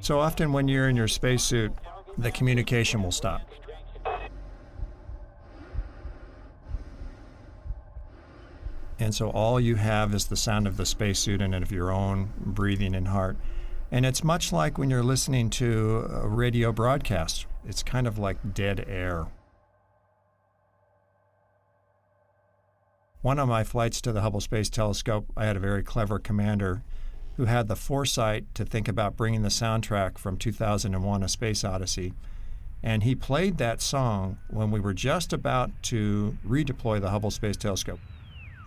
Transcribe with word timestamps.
So 0.00 0.18
often, 0.18 0.52
when 0.52 0.68
you're 0.68 0.88
in 0.88 0.96
your 0.96 1.08
spacesuit, 1.08 1.72
the 2.18 2.30
communication 2.30 3.02
will 3.02 3.12
stop. 3.12 3.42
And 8.98 9.14
so 9.14 9.30
all 9.30 9.58
you 9.58 9.74
have 9.76 10.14
is 10.14 10.26
the 10.26 10.36
sound 10.36 10.66
of 10.66 10.76
the 10.76 10.86
spacesuit 10.86 11.42
and 11.42 11.54
of 11.54 11.72
your 11.72 11.90
own 11.90 12.32
breathing 12.36 12.94
and 12.94 13.08
heart. 13.08 13.36
And 13.90 14.06
it's 14.06 14.22
much 14.22 14.52
like 14.52 14.78
when 14.78 14.90
you're 14.90 15.02
listening 15.02 15.50
to 15.50 16.08
a 16.10 16.28
radio 16.28 16.72
broadcast, 16.72 17.46
it's 17.64 17.82
kind 17.82 18.06
of 18.06 18.18
like 18.18 18.54
dead 18.54 18.84
air. 18.88 19.26
One 23.22 23.38
of 23.38 23.48
my 23.48 23.64
flights 23.64 24.00
to 24.02 24.12
the 24.12 24.20
Hubble 24.20 24.40
Space 24.40 24.70
Telescope, 24.70 25.26
I 25.36 25.46
had 25.46 25.56
a 25.56 25.60
very 25.60 25.82
clever 25.82 26.18
commander 26.18 26.82
who 27.36 27.46
had 27.46 27.68
the 27.68 27.76
foresight 27.76 28.44
to 28.54 28.64
think 28.64 28.88
about 28.88 29.16
bringing 29.16 29.42
the 29.42 29.48
soundtrack 29.48 30.18
from 30.18 30.36
2001 30.36 31.22
A 31.22 31.28
Space 31.28 31.64
Odyssey. 31.64 32.12
And 32.82 33.04
he 33.04 33.14
played 33.14 33.58
that 33.58 33.80
song 33.80 34.38
when 34.48 34.70
we 34.70 34.80
were 34.80 34.94
just 34.94 35.32
about 35.32 35.70
to 35.84 36.36
redeploy 36.46 37.00
the 37.00 37.10
Hubble 37.10 37.30
Space 37.30 37.56
Telescope. 37.56 38.00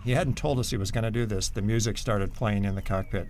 He 0.04 0.12
hadn't 0.12 0.38
told 0.38 0.58
us 0.58 0.70
he 0.70 0.76
was 0.76 0.90
going 0.90 1.04
to 1.04 1.10
do 1.10 1.26
this. 1.26 1.48
The 1.48 1.62
music 1.62 1.98
started 1.98 2.32
playing 2.32 2.64
in 2.64 2.74
the 2.74 2.82
cockpit. 2.82 3.28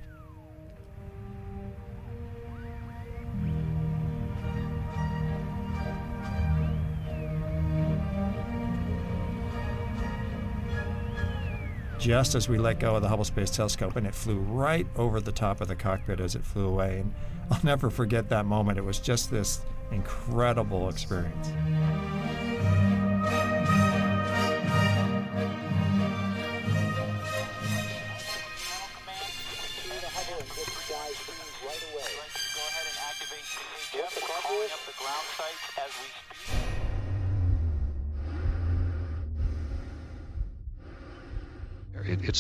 Just 12.07 12.37
as 12.37 12.49
we 12.49 12.57
let 12.57 12.79
go 12.79 12.95
of 12.95 13.03
the 13.03 13.09
Hubble 13.09 13.25
Space 13.25 13.51
Telescope, 13.51 13.97
and 13.97 14.07
it 14.07 14.15
flew 14.15 14.39
right 14.39 14.87
over 14.95 15.21
the 15.21 15.33
top 15.33 15.61
of 15.61 15.67
the 15.67 15.75
cockpit 15.75 16.21
as 16.21 16.37
it 16.37 16.45
flew 16.45 16.69
away. 16.69 17.01
And 17.01 17.13
I'll 17.51 17.59
never 17.65 17.91
forget 17.91 18.29
that 18.29 18.47
moment. 18.47 18.79
It 18.79 18.85
was 18.85 19.01
just 19.01 19.29
this 19.29 19.63
incredible 19.91 20.89
experience. 20.89 21.49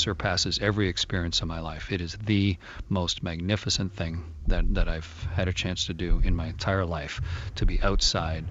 Surpasses 0.06 0.60
every 0.62 0.88
experience 0.88 1.42
of 1.42 1.48
my 1.48 1.58
life. 1.58 1.90
It 1.90 2.00
is 2.00 2.16
the 2.26 2.56
most 2.88 3.24
magnificent 3.24 3.92
thing 3.92 4.22
that, 4.46 4.64
that 4.72 4.88
I've 4.88 5.26
had 5.34 5.48
a 5.48 5.52
chance 5.52 5.86
to 5.86 5.94
do 5.94 6.20
in 6.22 6.36
my 6.36 6.46
entire 6.46 6.84
life 6.84 7.20
to 7.56 7.66
be 7.66 7.80
outside 7.82 8.44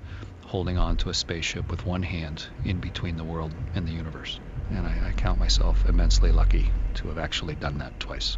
holding 0.43 0.77
on 0.77 0.97
to 0.97 1.09
a 1.09 1.13
spaceship 1.13 1.71
with 1.71 1.85
one 1.85 2.03
hand 2.03 2.45
in 2.65 2.81
between 2.81 3.15
the 3.15 3.23
world 3.23 3.53
and 3.73 3.87
the 3.87 3.93
universe. 3.93 4.37
And 4.69 4.85
I, 4.85 5.07
I 5.07 5.11
count 5.13 5.39
myself 5.39 5.85
immensely 5.87 6.33
lucky 6.33 6.69
to 6.95 7.07
have 7.07 7.17
actually 7.17 7.55
done 7.55 7.77
that 7.77 7.97
twice. 8.01 8.37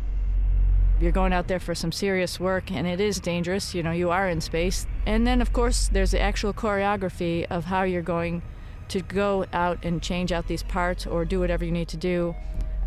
You're 1.02 1.12
going 1.12 1.34
out 1.34 1.48
there 1.48 1.60
for 1.60 1.74
some 1.74 1.92
serious 1.92 2.40
work, 2.40 2.72
and 2.72 2.86
it 2.86 3.00
is 3.00 3.20
dangerous. 3.20 3.74
You 3.74 3.82
know, 3.82 3.92
you 3.92 4.12
are 4.12 4.30
in 4.30 4.42
space. 4.42 4.86
And 5.08 5.26
then, 5.26 5.42
of 5.42 5.52
course, 5.54 5.90
there's 5.92 6.12
the 6.12 6.22
actual 6.22 6.54
choreography 6.54 7.48
of 7.50 7.66
how 7.66 7.82
you're 7.82 8.04
going 8.04 8.44
to 8.90 9.02
go 9.02 9.48
out 9.54 9.80
and 9.84 10.04
change 10.04 10.32
out 10.32 10.46
these 10.46 10.62
parts 10.62 11.08
or 11.08 11.26
do 11.26 11.40
whatever 11.40 11.66
you 11.66 11.72
need 11.72 11.88
to 11.88 11.98
do 11.98 12.36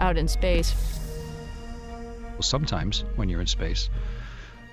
out 0.00 0.16
in 0.16 0.26
space. 0.26 0.74
Well, 2.32 2.42
sometimes 2.42 3.04
when 3.16 3.28
you're 3.28 3.40
in 3.40 3.46
space, 3.46 3.90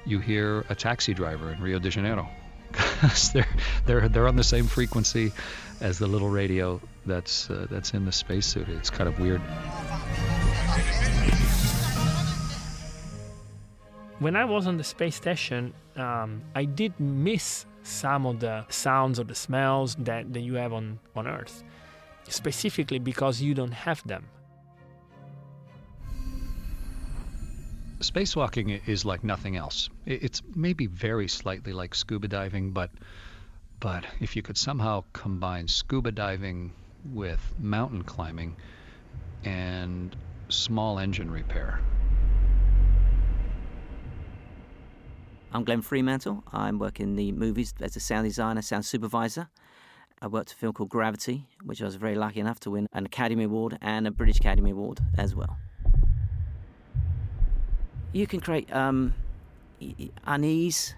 you 0.06 0.20
hear 0.20 0.64
a 0.70 0.76
taxi 0.76 1.14
driver 1.14 1.52
in 1.52 1.62
Rio 1.62 1.80
de 1.80 1.90
Janeiro 1.90 2.28
because 2.72 3.32
they're 3.34 3.48
they're 3.86 4.10
they're 4.10 4.28
on 4.28 4.38
the 4.38 4.44
same 4.44 4.66
frequency 4.66 5.32
as 5.82 6.00
the 6.00 6.08
little 6.08 6.30
radio 6.30 6.82
that's 7.06 7.50
uh, 7.50 7.68
that's 7.70 7.94
in 7.94 8.06
the 8.06 8.12
spacesuit. 8.12 8.70
It's 8.70 8.90
kind 8.90 9.08
of 9.08 9.20
weird. 9.20 9.42
When 14.20 14.36
I 14.36 14.46
was 14.46 14.66
on 14.66 14.78
the 14.78 14.84
space 14.84 15.16
station, 15.16 15.74
um, 15.96 16.42
I 16.56 16.66
did 16.66 17.00
miss 17.00 17.68
some 17.84 18.26
of 18.26 18.40
the 18.40 18.66
sounds 18.70 19.20
or 19.20 19.26
the 19.26 19.36
smells 19.36 19.96
that, 20.00 20.34
that 20.34 20.40
you 20.40 20.56
have 20.56 20.74
on, 20.74 21.00
on 21.16 21.28
Earth, 21.28 21.64
specifically 22.28 22.98
because 22.98 23.42
you 23.42 23.54
don't 23.54 23.72
have 23.72 24.06
them. 24.08 24.28
Spacewalking 28.00 28.88
is 28.88 29.06
like 29.06 29.24
nothing 29.24 29.56
else. 29.56 29.90
It's 30.06 30.44
maybe 30.56 30.86
very 30.86 31.28
slightly 31.28 31.74
like 31.74 31.96
scuba 31.96 32.28
diving, 32.28 32.72
but 32.72 32.92
but 33.80 34.06
if 34.20 34.36
you 34.36 34.44
could 34.44 34.58
somehow 34.58 35.04
combine 35.14 35.68
scuba 35.68 36.12
diving 36.12 36.74
with 37.12 37.40
mountain 37.60 38.04
climbing 38.04 38.56
and 39.44 40.16
small 40.50 41.00
engine 41.00 41.32
repair, 41.32 41.80
I'm 45.52 45.64
Glenn 45.64 45.82
Freemantle. 45.82 46.44
I'm 46.54 46.78
working 46.78 47.10
in 47.10 47.16
the 47.16 47.32
movies 47.32 47.74
as 47.82 47.96
a 47.96 48.00
sound 48.00 48.28
designer, 48.28 48.62
sound 48.62 48.86
supervisor. 48.86 49.50
I 50.22 50.28
worked 50.28 50.52
a 50.52 50.56
film 50.56 50.74
called 50.74 50.90
Gravity, 50.90 51.48
which 51.64 51.82
I 51.82 51.86
was 51.86 51.96
very 51.96 52.16
lucky 52.16 52.40
enough 52.42 52.60
to 52.62 52.72
win 52.72 52.88
an 52.94 53.06
Academy 53.08 53.46
Award 53.46 53.78
and 53.82 54.06
a 54.06 54.12
British 54.12 54.38
Academy 54.38 54.72
Award 54.72 55.00
as 55.18 55.34
well. 55.34 55.58
You 58.14 58.26
can 58.26 58.40
create 58.40 58.74
um, 58.74 59.14
unease, 60.26 60.96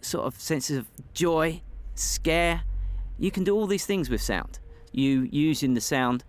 sort 0.00 0.26
of 0.26 0.38
senses 0.40 0.78
of 0.78 0.86
joy, 1.14 1.62
scare. 1.94 2.62
You 3.18 3.30
can 3.30 3.44
do 3.44 3.54
all 3.54 3.66
these 3.66 3.86
things 3.86 4.10
with 4.10 4.20
sound. 4.20 4.58
You 4.92 5.28
using 5.30 5.74
the 5.74 5.80
sound 5.80 6.24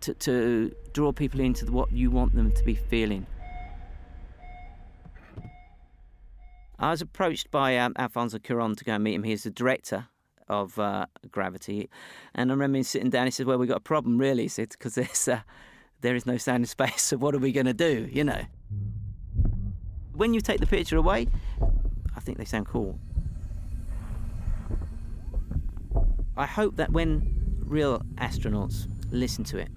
to, 0.00 0.14
to 0.14 0.74
draw 0.92 1.12
people 1.12 1.40
into 1.40 1.70
what 1.70 1.92
you 1.92 2.10
want 2.10 2.34
them 2.34 2.52
to 2.52 2.64
be 2.64 2.74
feeling. 2.74 3.26
I 6.78 6.90
was 6.90 7.02
approached 7.02 7.50
by 7.50 7.76
um, 7.76 7.92
Alfonso 7.98 8.38
Cuaron 8.38 8.74
to 8.76 8.84
go 8.84 8.94
and 8.94 9.04
meet 9.04 9.14
him. 9.14 9.22
He's 9.22 9.42
the 9.42 9.50
director 9.50 10.08
of 10.48 10.78
uh, 10.78 11.06
Gravity, 11.30 11.90
and 12.34 12.50
I 12.50 12.54
remember 12.54 12.78
him 12.78 12.84
sitting 12.84 13.10
down. 13.10 13.26
He 13.26 13.30
said, 13.30 13.46
"Well, 13.46 13.58
we've 13.58 13.68
got 13.68 13.76
a 13.76 13.80
problem, 13.80 14.18
really." 14.18 14.44
He 14.44 14.48
said, 14.48 14.70
"Because 14.70 14.96
uh, 15.28 15.40
there 16.00 16.16
is 16.16 16.24
no 16.24 16.38
sound 16.38 16.62
in 16.62 16.66
space. 16.66 17.02
So 17.02 17.18
what 17.18 17.34
are 17.34 17.38
we 17.38 17.52
going 17.52 17.66
to 17.66 17.74
do?" 17.74 18.08
You 18.10 18.24
know. 18.24 18.42
When 20.14 20.34
you 20.34 20.40
take 20.40 20.60
the 20.60 20.66
picture 20.66 20.96
away, 20.96 21.28
I 22.16 22.20
think 22.20 22.38
they 22.38 22.44
sound 22.44 22.66
cool. 22.66 22.98
I 26.36 26.46
hope 26.46 26.76
that 26.76 26.90
when 26.92 27.58
real 27.64 28.00
astronauts 28.16 28.88
listen 29.10 29.44
to 29.44 29.58
it, 29.58 29.68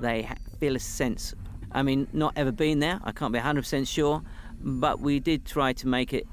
they 0.00 0.28
feel 0.58 0.76
a 0.76 0.80
sense. 0.80 1.34
I 1.72 1.82
mean, 1.82 2.06
not 2.12 2.32
ever 2.36 2.52
been 2.52 2.78
there. 2.78 3.00
I 3.04 3.12
can't 3.12 3.32
be 3.32 3.38
100% 3.38 3.86
sure 3.88 4.22
but 4.60 5.00
we 5.00 5.20
did 5.20 5.44
try 5.44 5.72
to 5.74 5.86
make 5.86 6.12
it 6.12 6.26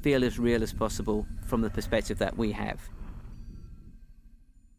feel 0.00 0.24
as 0.24 0.38
real 0.38 0.62
as 0.62 0.72
possible 0.72 1.26
from 1.46 1.62
the 1.62 1.70
perspective 1.70 2.18
that 2.18 2.36
we 2.36 2.52
have. 2.52 2.88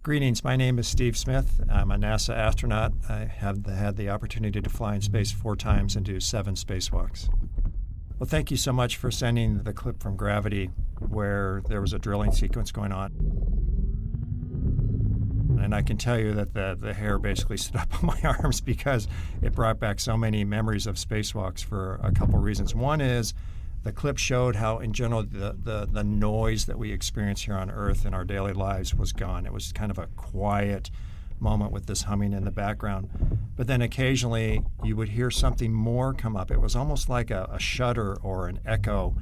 Greetings. 0.03 0.43
My 0.43 0.55
name 0.55 0.79
is 0.79 0.87
Steve 0.87 1.17
Smith. 1.17 1.59
I'm 1.69 1.91
a 1.91 1.95
NASA 1.95 2.33
astronaut. 2.33 2.93
I 3.09 3.25
have 3.25 3.65
had 3.65 3.97
the 3.97 4.09
opportunity 4.09 4.61
to 4.61 4.69
fly 4.69 4.95
in 4.95 5.01
space 5.01 5.31
four 5.31 5.57
times 5.57 5.97
and 5.97 6.05
do 6.05 6.21
seven 6.21 6.55
spacewalks. 6.55 7.29
Well, 8.19 8.27
thank 8.27 8.49
you 8.49 8.57
so 8.57 8.73
much 8.73 8.97
for 8.97 9.11
sending 9.11 9.61
the 9.61 9.73
clip 9.73 10.01
from 10.01 10.15
Gravity 10.15 10.71
where 10.99 11.61
there 11.67 11.81
was 11.81 11.93
a 11.93 11.99
drilling 11.99 12.31
sequence 12.31 12.71
going 12.71 12.91
on. 12.91 13.11
And 15.61 15.75
I 15.75 15.83
can 15.83 15.97
tell 15.97 16.17
you 16.17 16.33
that 16.33 16.55
the, 16.55 16.75
the 16.79 16.95
hair 16.95 17.19
basically 17.19 17.57
stood 17.57 17.75
up 17.75 17.93
on 18.01 18.07
my 18.07 18.19
arms 18.23 18.59
because 18.59 19.07
it 19.43 19.53
brought 19.53 19.79
back 19.79 19.99
so 19.99 20.17
many 20.17 20.43
memories 20.43 20.87
of 20.87 20.95
spacewalks 20.95 21.63
for 21.63 21.99
a 22.01 22.11
couple 22.11 22.39
reasons. 22.39 22.73
One 22.73 23.01
is 23.01 23.35
the 23.83 23.91
clip 23.91 24.17
showed 24.17 24.55
how, 24.55 24.79
in 24.79 24.93
general, 24.93 25.21
the, 25.21 25.55
the, 25.61 25.87
the 25.89 26.03
noise 26.03 26.65
that 26.65 26.79
we 26.79 26.91
experience 26.91 27.43
here 27.43 27.55
on 27.55 27.69
Earth 27.69 28.03
in 28.03 28.15
our 28.15 28.25
daily 28.25 28.53
lives 28.53 28.95
was 28.95 29.13
gone. 29.13 29.45
It 29.45 29.53
was 29.53 29.71
kind 29.71 29.91
of 29.91 29.99
a 29.99 30.07
quiet 30.15 30.89
moment 31.39 31.71
with 31.71 31.85
this 31.85 32.03
humming 32.03 32.33
in 32.33 32.45
the 32.45 32.51
background. 32.51 33.09
But 33.55 33.67
then 33.67 33.81
occasionally 33.81 34.63
you 34.83 34.95
would 34.95 35.09
hear 35.09 35.31
something 35.31 35.73
more 35.73 36.13
come 36.13 36.35
up. 36.35 36.51
It 36.51 36.61
was 36.61 36.75
almost 36.75 37.09
like 37.09 37.31
a, 37.31 37.49
a 37.51 37.59
shudder 37.59 38.17
or 38.21 38.47
an 38.47 38.59
echo 38.65 39.15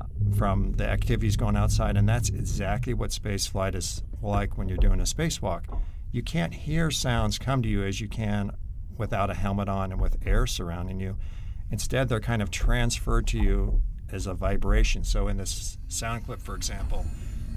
uh, 0.00 0.04
from 0.36 0.72
the 0.72 0.88
activities 0.88 1.36
going 1.36 1.56
outside, 1.56 1.96
and 1.96 2.08
that's 2.08 2.28
exactly 2.28 2.94
what 2.94 3.12
space 3.12 3.46
flight 3.46 3.74
is 3.74 4.02
like 4.20 4.56
when 4.56 4.68
you're 4.68 4.78
doing 4.78 5.00
a 5.00 5.04
spacewalk. 5.04 5.64
You 6.10 6.22
can't 6.22 6.54
hear 6.54 6.90
sounds 6.90 7.38
come 7.38 7.62
to 7.62 7.68
you 7.68 7.82
as 7.82 8.00
you 8.00 8.08
can 8.08 8.52
without 8.98 9.30
a 9.30 9.34
helmet 9.34 9.68
on 9.68 9.92
and 9.92 10.00
with 10.00 10.18
air 10.26 10.46
surrounding 10.46 11.00
you. 11.00 11.16
Instead, 11.70 12.08
they're 12.08 12.20
kind 12.20 12.42
of 12.42 12.50
transferred 12.50 13.26
to 13.28 13.38
you 13.38 13.80
as 14.10 14.26
a 14.26 14.34
vibration. 14.34 15.04
So, 15.04 15.26
in 15.28 15.38
this 15.38 15.78
sound 15.88 16.26
clip, 16.26 16.40
for 16.40 16.54
example, 16.54 17.06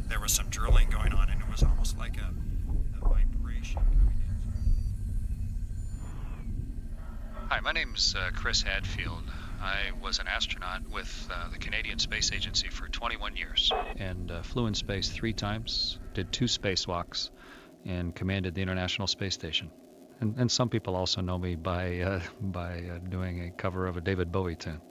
there 0.08 0.20
was 0.20 0.32
some 0.32 0.48
drilling 0.50 0.90
going 0.90 1.14
on, 1.14 1.30
and 1.30 1.42
it 1.42 1.50
was 1.50 1.64
almost 1.64 1.98
like 1.98 2.18
a 2.18 2.34
vibration 3.06 3.82
coming 3.82 4.22
in. 4.22 4.36
Hi, 7.48 7.60
my 7.60 7.74
name's 7.74 8.16
uh, 8.16 8.32
Chris 8.34 8.64
Hadfield. 8.64 9.22
I 9.62 9.92
was 10.02 10.18
an 10.18 10.28
astronaut 10.28 10.82
with 10.92 11.30
uh, 11.32 11.50
the 11.50 11.60
Canadian 11.60 12.00
Space 12.00 12.32
Agency 12.32 12.70
for 12.70 12.88
21 12.88 13.36
years 13.36 13.72
and 13.98 14.32
uh, 14.32 14.42
flew 14.42 14.66
in 14.66 14.74
space 14.74 15.10
three 15.10 15.32
times, 15.32 16.00
did 16.16 16.32
two 16.32 16.46
spacewalks, 16.46 17.30
and 17.86 18.16
commanded 18.16 18.56
the 18.56 18.64
International 18.64 19.08
Space 19.08 19.36
Station. 19.36 19.70
And, 20.20 20.38
and 20.38 20.52
some 20.52 20.70
people 20.70 20.96
also 20.96 21.22
know 21.22 21.38
me 21.38 21.56
by, 21.56 22.00
uh, 22.00 22.22
by 22.42 22.80
uh, 22.80 22.98
doing 23.10 23.44
a 23.44 23.52
cover 23.52 23.86
of 23.86 23.96
a 23.96 24.02
David 24.02 24.32
Bowie 24.32 24.56
tune. 24.56 24.82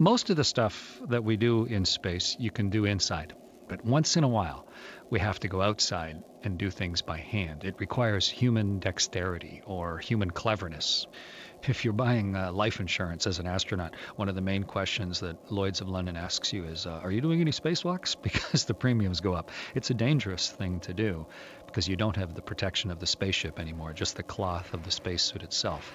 Most 0.00 0.30
of 0.30 0.36
the 0.36 0.44
stuff 0.44 1.00
that 1.08 1.22
we 1.22 1.36
do 1.36 1.64
in 1.64 1.84
space, 1.84 2.36
you 2.40 2.50
can 2.50 2.70
do 2.70 2.86
inside. 2.86 3.34
But 3.68 3.84
once 3.84 4.16
in 4.16 4.24
a 4.24 4.28
while, 4.28 4.66
we 5.10 5.20
have 5.20 5.38
to 5.40 5.48
go 5.48 5.62
outside 5.62 6.22
and 6.42 6.58
do 6.58 6.70
things 6.70 7.02
by 7.02 7.18
hand. 7.18 7.64
It 7.64 7.76
requires 7.78 8.28
human 8.28 8.80
dexterity 8.80 9.62
or 9.64 9.98
human 9.98 10.30
cleverness. 10.30 11.06
If 11.66 11.84
you're 11.84 11.92
buying 11.92 12.36
uh, 12.36 12.52
life 12.52 12.80
insurance 12.80 13.26
as 13.26 13.38
an 13.38 13.46
astronaut, 13.46 13.94
one 14.16 14.28
of 14.28 14.34
the 14.34 14.40
main 14.40 14.64
questions 14.64 15.20
that 15.20 15.36
Lloyd's 15.50 15.80
of 15.80 15.88
London 15.88 16.16
asks 16.16 16.52
you 16.52 16.64
is, 16.64 16.86
uh, 16.86 17.00
Are 17.02 17.10
you 17.10 17.20
doing 17.20 17.40
any 17.40 17.50
spacewalks? 17.50 18.16
Because 18.22 18.64
the 18.64 18.74
premiums 18.74 19.20
go 19.20 19.34
up. 19.34 19.50
It's 19.74 19.90
a 19.90 19.94
dangerous 19.94 20.48
thing 20.48 20.80
to 20.80 20.94
do 20.94 21.26
because 21.66 21.88
you 21.88 21.96
don't 21.96 22.16
have 22.16 22.34
the 22.34 22.42
protection 22.42 22.90
of 22.90 22.98
the 22.98 23.06
spaceship 23.06 23.58
anymore, 23.58 23.92
just 23.92 24.16
the 24.16 24.22
cloth 24.22 24.72
of 24.72 24.84
the 24.84 24.90
spacesuit 24.90 25.42
itself. 25.42 25.92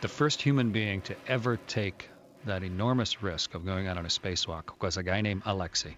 The 0.00 0.08
first 0.08 0.42
human 0.42 0.70
being 0.70 1.00
to 1.02 1.16
ever 1.26 1.56
take 1.56 2.10
that 2.46 2.62
enormous 2.62 3.22
risk 3.22 3.54
of 3.54 3.64
going 3.64 3.86
out 3.86 3.98
on 3.98 4.04
a 4.04 4.08
spacewalk 4.08 4.80
was 4.80 4.96
a 4.96 5.02
guy 5.02 5.20
named 5.20 5.42
Alexei, 5.46 5.96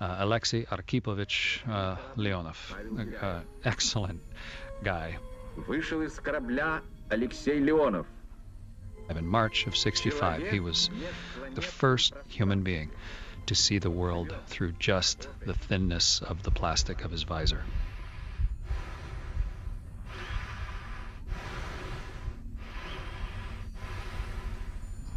uh, 0.00 0.16
Alexei 0.20 0.64
Arkhipovich 0.64 1.60
uh, 1.68 1.96
Leonov, 2.16 2.56
uh, 3.22 3.40
excellent 3.64 4.20
guy. 4.82 5.16
Вышел 5.56 6.02
из 6.02 6.18
корабля 6.18 6.82
Алексей 7.10 7.60
Леонов. 7.60 8.06
In 9.08 9.26
March 9.26 9.66
of 9.66 9.76
65, 9.76 10.48
he 10.48 10.60
was 10.60 10.90
the 11.54 11.62
first 11.62 12.12
human 12.28 12.62
being 12.62 12.90
to 13.46 13.54
see 13.54 13.78
the 13.78 13.90
world 13.90 14.34
through 14.48 14.72
just 14.72 15.28
the 15.46 15.54
thinness 15.54 16.20
of 16.20 16.42
the 16.42 16.50
plastic 16.50 17.04
of 17.04 17.12
his 17.12 17.22
visor. 17.22 17.62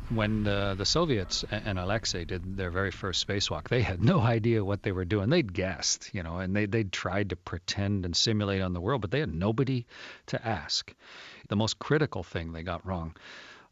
When 0.09 0.43
the, 0.43 0.75
the 0.77 0.85
Soviets 0.85 1.45
and 1.51 1.77
Alexei 1.77 2.25
did 2.25 2.57
their 2.57 2.71
very 2.71 2.91
first 2.91 3.25
spacewalk, 3.25 3.69
they 3.69 3.81
had 3.81 4.03
no 4.03 4.19
idea 4.19 4.63
what 4.63 4.83
they 4.83 4.91
were 4.91 5.05
doing. 5.05 5.29
They'd 5.29 5.53
guessed, 5.53 6.09
you 6.13 6.23
know, 6.23 6.37
and 6.37 6.55
they, 6.55 6.65
they'd 6.65 6.91
tried 6.91 7.29
to 7.29 7.35
pretend 7.35 8.05
and 8.05 8.15
simulate 8.15 8.61
on 8.61 8.73
the 8.73 8.81
world, 8.81 9.01
but 9.01 9.11
they 9.11 9.19
had 9.19 9.33
nobody 9.33 9.85
to 10.27 10.47
ask. 10.47 10.93
The 11.47 11.55
most 11.55 11.79
critical 11.79 12.23
thing 12.23 12.51
they 12.51 12.63
got 12.63 12.85
wrong 12.85 13.15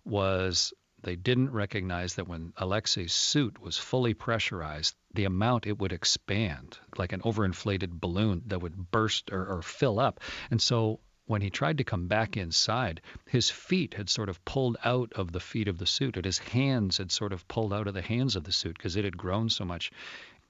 was 0.06 0.74
they 1.04 1.16
didn't 1.16 1.52
recognize 1.52 2.16
that 2.16 2.28
when 2.28 2.54
Alexei's 2.58 3.14
suit 3.14 3.62
was 3.62 3.78
fully 3.78 4.14
pressurized, 4.14 4.96
the 5.14 5.26
amount 5.26 5.68
it 5.68 5.78
would 5.78 5.94
expand, 5.94 6.78
like 6.98 7.14
an 7.14 7.22
overinflated 7.22 8.00
balloon 8.00 8.44
that 8.48 8.62
would 8.62 8.92
burst 8.92 9.32
or, 9.32 9.46
or 9.46 9.62
fill 9.62 10.00
up. 10.00 10.20
And 10.50 10.62
so 10.62 11.00
when 11.28 11.42
he 11.42 11.50
tried 11.50 11.78
to 11.78 11.84
come 11.84 12.08
back 12.08 12.38
inside, 12.38 13.02
his 13.26 13.50
feet 13.50 13.94
had 13.94 14.10
sort 14.10 14.30
of 14.30 14.44
pulled 14.46 14.78
out 14.86 15.12
of 15.14 15.34
the 15.34 15.40
feet 15.42 15.68
of 15.68 15.78
the 15.78 15.86
suit, 15.86 16.16
and 16.16 16.26
his 16.26 16.40
hands 16.40 16.98
had 16.98 17.12
sort 17.12 17.34
of 17.34 17.46
pulled 17.50 17.74
out 17.74 17.86
of 17.86 17.94
the 17.94 18.02
hands 18.02 18.36
of 18.38 18.46
the 18.46 18.52
suit 18.52 18.78
because 18.78 18.96
it 18.96 19.04
had 19.04 19.18
grown 19.18 19.50
so 19.50 19.66
much. 19.66 19.92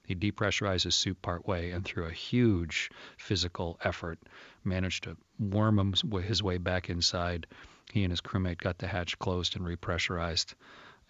He 0.06 0.14
depressurized 0.14 0.84
his 0.84 0.94
suit 0.94 1.20
part 1.20 1.46
way, 1.46 1.72
and 1.72 1.84
through 1.84 2.06
a 2.06 2.12
huge 2.12 2.90
physical 3.16 3.76
effort, 3.82 4.20
managed 4.64 5.04
to 5.04 5.16
worm 5.40 5.78
him, 5.78 5.94
his 6.22 6.42
way 6.42 6.58
back 6.58 6.88
inside. 6.88 7.48
He 7.92 8.04
and 8.04 8.12
his 8.12 8.20
crewmate 8.20 8.58
got 8.58 8.78
the 8.78 8.86
hatch 8.86 9.18
closed 9.18 9.56
and 9.56 9.66
repressurized, 9.66 10.54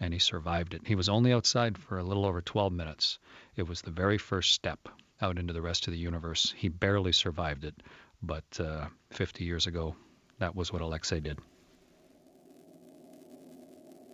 and 0.01 0.15
he 0.15 0.19
survived 0.19 0.73
it. 0.73 0.87
He 0.87 0.95
was 0.95 1.11
only 1.11 1.33
outside 1.33 1.77
for 1.77 1.99
a 1.99 2.03
little 2.03 2.25
over 2.25 2.41
12 2.41 2.73
minutes. 2.73 3.19
It 3.55 3.69
was 3.69 3.83
the 3.83 3.91
very 3.91 4.17
first 4.17 4.53
step 4.53 4.89
out 5.21 5.39
into 5.39 5.53
the 5.53 5.63
rest 5.63 5.87
of 5.87 5.93
the 5.93 5.99
universe. 5.99 6.55
He 6.57 6.69
barely 6.69 7.13
survived 7.13 7.65
it, 7.65 7.75
but 8.23 8.45
uh, 8.61 8.87
50 9.11 9.45
years 9.45 9.67
ago, 9.67 9.95
that 10.39 10.55
was 10.55 10.73
what 10.73 10.83
Alexei 10.83 11.21
did. 11.21 11.39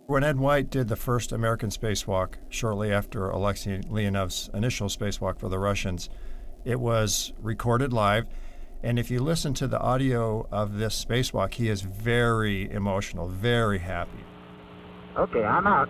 When 0.07 0.23
Ed 0.23 0.37
White 0.37 0.69
did 0.69 0.87
the 0.87 0.95
first 0.95 1.31
American 1.31 1.69
spacewalk, 1.69 2.35
shortly 2.49 2.91
after 2.91 3.29
Alexei 3.29 3.81
Leonov's 3.89 4.51
initial 4.53 4.87
spacewalk 4.87 5.39
for 5.39 5.49
the 5.49 5.57
Russians, 5.57 6.09
it 6.63 6.79
was 6.79 7.33
recorded 7.41 7.91
live. 7.91 8.27
And 8.83 8.99
if 8.99 9.09
you 9.09 9.19
listen 9.19 9.55
to 9.55 9.67
the 9.67 9.79
audio 9.79 10.47
of 10.51 10.77
this 10.77 11.03
spacewalk, 11.03 11.55
he 11.55 11.69
is 11.69 11.81
very 11.81 12.69
emotional, 12.69 13.27
very 13.27 13.79
happy. 13.79 14.23
Okay, 15.17 15.43
I'm 15.43 15.65
out. 15.65 15.89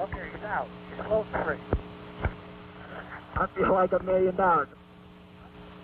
Okay, 0.00 0.28
he's 0.34 0.42
out. 0.42 0.66
He's 0.90 1.06
close 1.06 1.26
free. 1.44 1.58
I 3.36 3.46
feel 3.54 3.72
like 3.72 3.92
a 3.92 4.02
million 4.02 4.34
dollars. 4.34 4.68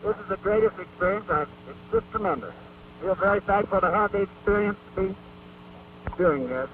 This 0.04 0.16
is 0.16 0.28
the 0.28 0.36
greatest 0.36 0.78
experience. 0.78 1.26
I've, 1.30 1.48
it's 1.68 1.78
just 1.92 2.10
tremendous. 2.10 2.54
I 2.98 3.02
feel 3.02 3.14
very 3.16 3.40
thankful 3.40 3.80
to 3.80 3.90
have 3.90 4.12
the 4.12 4.22
experience 4.22 4.78
to 4.94 5.02
be 5.02 5.16
doing 6.16 6.48
this. 6.48 6.68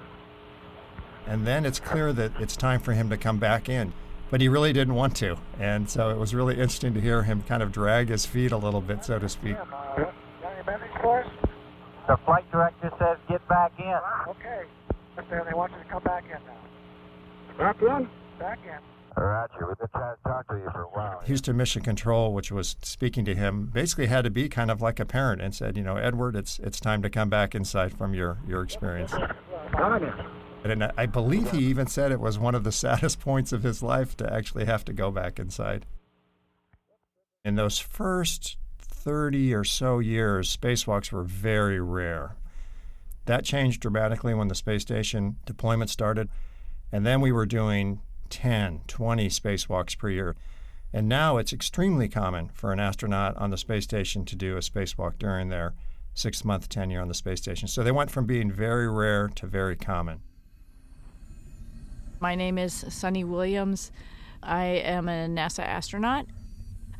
And 1.25 1.47
then 1.47 1.65
it's 1.65 1.79
clear 1.79 2.13
that 2.13 2.31
it's 2.39 2.55
time 2.55 2.79
for 2.79 2.93
him 2.93 3.09
to 3.09 3.17
come 3.17 3.39
back 3.39 3.69
in. 3.69 3.93
But 4.29 4.41
he 4.41 4.47
really 4.47 4.73
didn't 4.73 4.95
want 4.95 5.15
to. 5.17 5.37
And 5.59 5.89
so 5.89 6.09
it 6.09 6.17
was 6.17 6.33
really 6.33 6.55
interesting 6.55 6.93
to 6.95 7.01
hear 7.01 7.23
him 7.23 7.43
kind 7.43 7.61
of 7.61 7.71
drag 7.71 8.09
his 8.09 8.25
feet 8.25 8.51
a 8.51 8.57
little 8.57 8.81
bit, 8.81 9.05
so 9.05 9.19
to 9.19 9.29
speak. 9.29 9.55
Yeah, 9.55 9.61
uh, 9.71 10.11
any 10.43 10.63
message? 10.65 11.31
The 12.07 12.17
flight 12.25 12.43
director 12.51 12.91
says 12.99 13.17
get 13.29 13.47
back 13.47 13.71
in. 13.79 13.97
Okay. 14.27 14.63
They 15.29 15.53
want 15.53 15.71
you 15.71 15.77
to 15.77 15.85
come 15.85 16.03
back 16.03 16.25
in 16.25 16.39
now. 16.45 16.57
Back 17.57 17.81
in? 17.81 18.09
Back 18.39 18.59
in. 18.65 18.92
Roger. 19.15 19.67
We've 19.67 19.77
been 19.77 19.87
trying 19.89 20.15
to 20.15 20.23
talk 20.23 20.47
to 20.47 20.55
you 20.55 20.69
for 20.71 20.81
a 20.83 20.87
while. 20.87 21.21
Houston 21.25 21.57
Mission 21.57 21.81
Control, 21.81 22.33
which 22.33 22.51
was 22.51 22.75
speaking 22.81 23.25
to 23.25 23.35
him, 23.35 23.67
basically 23.67 24.07
had 24.07 24.23
to 24.23 24.29
be 24.29 24.49
kind 24.49 24.71
of 24.71 24.81
like 24.81 24.99
a 24.99 25.05
parent 25.05 25.41
and 25.41 25.53
said, 25.53 25.77
you 25.77 25.83
know, 25.83 25.97
Edward, 25.97 26.35
it's 26.35 26.59
it's 26.59 26.79
time 26.79 27.01
to 27.01 27.09
come 27.09 27.29
back 27.29 27.55
inside 27.55 27.97
from 27.97 28.13
your 28.13 28.39
your 28.47 28.63
experience. 28.63 29.13
And 30.63 30.91
I 30.97 31.05
believe 31.05 31.51
he 31.51 31.59
even 31.65 31.87
said 31.87 32.11
it 32.11 32.19
was 32.19 32.39
one 32.39 32.55
of 32.55 32.63
the 32.63 32.71
saddest 32.83 33.19
points 33.19 33.51
of 33.51 33.63
his 33.63 33.83
life 33.83 34.15
to 34.17 34.33
actually 34.33 34.65
have 34.65 34.85
to 34.85 34.93
go 34.93 35.11
back 35.11 35.39
inside. 35.39 35.85
In 37.43 37.55
those 37.55 37.77
first 37.77 38.57
30 38.79 39.53
or 39.53 39.65
so 39.65 39.99
years, 39.99 40.55
spacewalks 40.55 41.11
were 41.11 41.23
very 41.23 41.81
rare. 41.81 42.37
That 43.25 43.43
changed 43.43 43.81
dramatically 43.81 44.33
when 44.33 44.47
the 44.47 44.55
space 44.55 44.81
station 44.81 45.37
deployment 45.45 45.89
started. 45.89 46.29
And 46.91 47.05
then 47.05 47.19
we 47.19 47.31
were 47.31 47.45
doing 47.45 47.99
10, 48.29 48.81
20 48.87 49.29
spacewalks 49.29 49.97
per 49.97 50.09
year. 50.09 50.35
And 50.91 51.09
now 51.09 51.37
it's 51.37 51.53
extremely 51.53 52.07
common 52.07 52.49
for 52.53 52.71
an 52.71 52.79
astronaut 52.79 53.35
on 53.37 53.49
the 53.49 53.57
space 53.57 53.83
station 53.83 54.25
to 54.25 54.35
do 54.35 54.57
a 54.57 54.59
spacewalk 54.59 55.17
during 55.17 55.49
their 55.49 55.73
six 56.13 56.45
month 56.45 56.69
tenure 56.69 57.01
on 57.01 57.07
the 57.07 57.13
space 57.13 57.39
station. 57.39 57.67
So 57.67 57.83
they 57.83 57.91
went 57.91 58.11
from 58.11 58.25
being 58.25 58.51
very 58.51 58.87
rare 58.87 59.27
to 59.29 59.47
very 59.47 59.75
common. 59.75 60.21
My 62.19 62.35
name 62.35 62.57
is 62.57 62.85
Suni 62.87 63.25
Williams. 63.25 63.91
I 64.41 64.65
am 64.65 65.09
a 65.09 65.27
NASA 65.27 65.63
astronaut. 65.63 66.25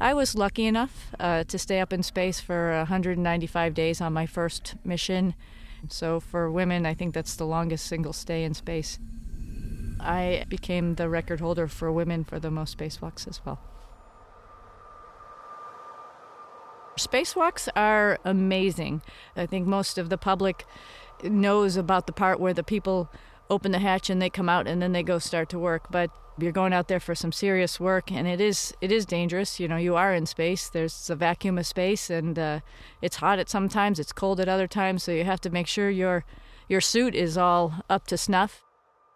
I 0.02 0.14
was 0.14 0.36
lucky 0.36 0.66
enough 0.66 1.14
uh, 1.20 1.44
to 1.46 1.58
stay 1.58 1.80
up 1.80 1.94
in 1.94 2.04
space 2.04 2.40
for 2.40 2.76
195 2.80 3.74
days 3.74 4.02
on 4.02 4.12
my 4.12 4.26
first 4.26 4.76
mission. 4.84 5.36
So, 5.90 6.20
for 6.20 6.50
women, 6.50 6.86
I 6.86 6.94
think 6.94 7.14
that's 7.14 7.36
the 7.36 7.46
longest 7.46 7.86
single 7.86 8.14
stay 8.14 8.44
in 8.44 8.54
space. 8.54 9.00
I 10.04 10.46
became 10.48 10.96
the 10.96 11.10
record 11.10 11.40
holder 11.40 11.68
for 11.68 11.92
women 11.92 12.24
for 12.24 12.40
the 12.40 12.52
most 12.52 12.78
spacewalks 12.78 13.28
as 13.28 13.42
well. 13.46 13.60
Spacewalks 16.98 17.68
are 17.76 18.20
amazing. 18.24 19.02
I 19.36 19.46
think 19.46 19.66
most 19.66 19.98
of 19.98 20.10
the 20.10 20.18
public 20.18 20.66
knows 21.24 21.76
about 21.76 22.06
the 22.06 22.14
part 22.14 22.40
where 22.40 22.54
the 22.54 22.64
people 22.64 23.10
open 23.50 23.72
the 23.72 23.80
hatch 23.80 24.10
and 24.10 24.22
they 24.22 24.30
come 24.30 24.50
out 24.50 24.68
and 24.68 24.82
then 24.82 24.92
they 24.92 25.04
go 25.04 25.20
start 25.20 25.50
to 25.50 25.60
work. 25.60 25.88
But 25.90 26.12
you're 26.38 26.52
going 26.52 26.74
out 26.74 26.88
there 26.88 27.00
for 27.00 27.14
some 27.14 27.32
serious 27.32 27.80
work, 27.80 28.12
and 28.12 28.28
it 28.28 28.42
is 28.42 28.74
it 28.82 28.92
is 28.92 29.06
dangerous. 29.06 29.60
You 29.60 29.68
know, 29.68 29.78
you 29.78 29.96
are 29.96 30.14
in 30.14 30.26
space. 30.26 30.68
There's 30.70 31.10
a 31.10 31.16
vacuum 31.16 31.58
of 31.58 31.68
space, 31.68 32.10
and 32.10 32.38
uh, 32.38 32.60
it's 33.02 33.18
hot 33.18 33.40
at 33.40 33.50
some 33.50 33.70
times, 33.70 34.00
it's 34.00 34.12
cold 34.12 34.40
at 34.40 34.50
other 34.50 34.68
times. 34.68 35.04
So 35.04 35.12
you 35.12 35.24
have 35.26 35.42
to 35.42 35.50
make 35.50 35.68
sure 35.68 35.90
your 35.90 36.26
your 36.68 36.82
suit 36.82 37.14
is 37.14 37.38
all 37.38 37.84
up 37.90 38.08
to 38.08 38.18
snuff. 38.18 38.64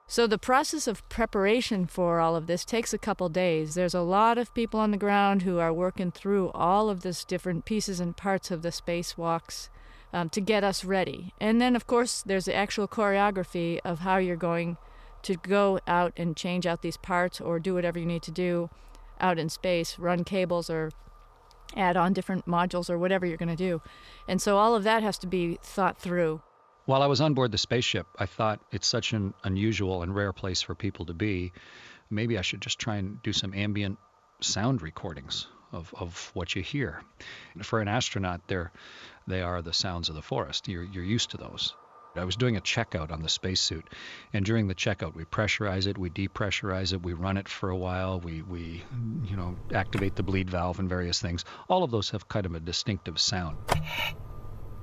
So 0.10 0.26
the 0.26 0.38
process 0.38 0.88
of 0.88 1.08
preparation 1.10 1.86
for 1.86 2.22
all 2.22 2.38
of 2.38 2.48
this 2.48 2.64
takes 2.64 2.94
a 2.94 2.98
couple 2.98 3.28
days. 3.28 3.76
There's 3.76 3.94
a 3.94 4.02
lot 4.02 4.38
of 4.38 4.54
people 4.54 4.80
on 4.80 4.92
the 4.92 4.98
ground 4.98 5.42
who 5.42 5.60
are 5.60 5.74
working 5.74 6.12
through 6.12 6.50
all 6.52 6.90
of 6.90 7.02
this 7.02 7.26
different 7.26 7.66
pieces 7.66 8.00
and 8.00 8.16
parts 8.16 8.50
of 8.50 8.62
the 8.62 8.70
spacewalks 8.70 9.68
um, 10.14 10.30
to 10.30 10.40
get 10.40 10.64
us 10.64 10.86
ready. 10.86 11.34
And 11.42 11.60
then, 11.60 11.76
of 11.76 11.88
course, 11.88 12.22
there's 12.22 12.46
the 12.46 12.56
actual 12.56 12.88
choreography 12.88 13.82
of 13.84 14.00
how 14.00 14.16
you're 14.16 14.38
going 14.38 14.78
to 15.24 15.36
go 15.36 15.82
out 15.86 16.14
and 16.16 16.38
change 16.38 16.66
out 16.66 16.82
these 16.82 16.96
parts 16.96 17.42
or 17.42 17.60
do 17.60 17.74
whatever 17.74 18.00
you 18.00 18.06
need 18.06 18.24
to 18.24 18.32
do 18.32 18.70
out 19.20 19.38
in 19.38 19.50
space, 19.50 20.00
run 20.00 20.24
cables 20.24 20.70
or 20.70 20.92
add 21.76 21.98
on 21.98 22.14
different 22.14 22.46
modules 22.46 22.90
or 22.90 22.98
whatever 22.98 23.26
you're 23.26 23.36
going 23.36 23.50
to 23.50 23.58
do. 23.58 23.82
And 24.26 24.42
so 24.42 24.58
all 24.58 24.74
of 24.74 24.86
that 24.86 25.04
has 25.04 25.18
to 25.18 25.28
be 25.28 25.60
thought 25.62 26.00
through. 26.00 26.42
While 26.88 27.04
I 27.04 27.08
was 27.08 27.20
on 27.20 27.34
board 27.34 27.52
the 27.52 27.58
spaceship, 27.58 28.08
I 28.18 28.28
thought 28.28 28.62
it's 28.72 28.88
such 28.88 29.12
an 29.12 29.34
unusual 29.44 30.04
and 30.04 30.16
rare 30.16 30.32
place 30.32 30.62
for 30.62 30.74
people 30.74 31.08
to 31.08 31.14
be. 31.14 31.52
Maybe 32.10 32.38
I 32.38 32.42
should 32.42 32.62
just 32.62 32.80
try 32.80 32.96
and 32.96 33.22
do 33.22 33.34
some 33.34 33.54
ambient 33.54 34.00
sound 34.40 34.82
recordings 34.82 35.48
of, 35.74 35.94
of 36.00 36.32
what 36.34 36.56
you 36.56 36.62
hear. 36.62 37.04
For 37.62 37.82
an 37.82 37.90
astronaut, 37.90 38.40
they're, 38.48 38.72
they 39.28 39.42
are 39.42 39.62
the 39.62 39.74
sounds 39.74 40.08
of 40.08 40.16
the 40.16 40.22
forest. 40.22 40.70
You're, 40.70 40.86
you're 40.86 41.04
used 41.04 41.32
to 41.32 41.38
those. 41.38 41.76
I 42.16 42.24
was 42.24 42.38
doing 42.38 42.56
a 42.56 42.62
checkout 42.62 43.12
on 43.12 43.22
the 43.22 43.28
spacesuit, 43.28 43.90
and 44.32 44.46
during 44.46 44.70
the 44.70 44.74
checkout, 44.74 45.14
we 45.14 45.26
pressurize 45.26 45.88
it, 45.88 45.98
we 45.98 46.10
depressurize 46.10 46.94
it, 46.94 47.04
we 47.04 47.12
run 47.12 47.36
it 47.36 47.50
for 47.50 47.70
a 47.70 47.78
while, 47.78 48.22
we, 48.22 48.44
we 48.44 48.82
you 49.26 49.36
know 49.36 49.58
activate 49.74 50.16
the 50.16 50.24
bleed 50.24 50.50
valve 50.50 50.80
and 50.80 50.88
various 50.88 51.20
things. 51.20 51.44
All 51.68 51.84
of 51.84 51.92
those 51.92 52.12
have 52.12 52.30
kind 52.30 52.46
of 52.46 52.56
a 52.56 52.62
distinctive 52.62 53.20
sound. 53.20 53.58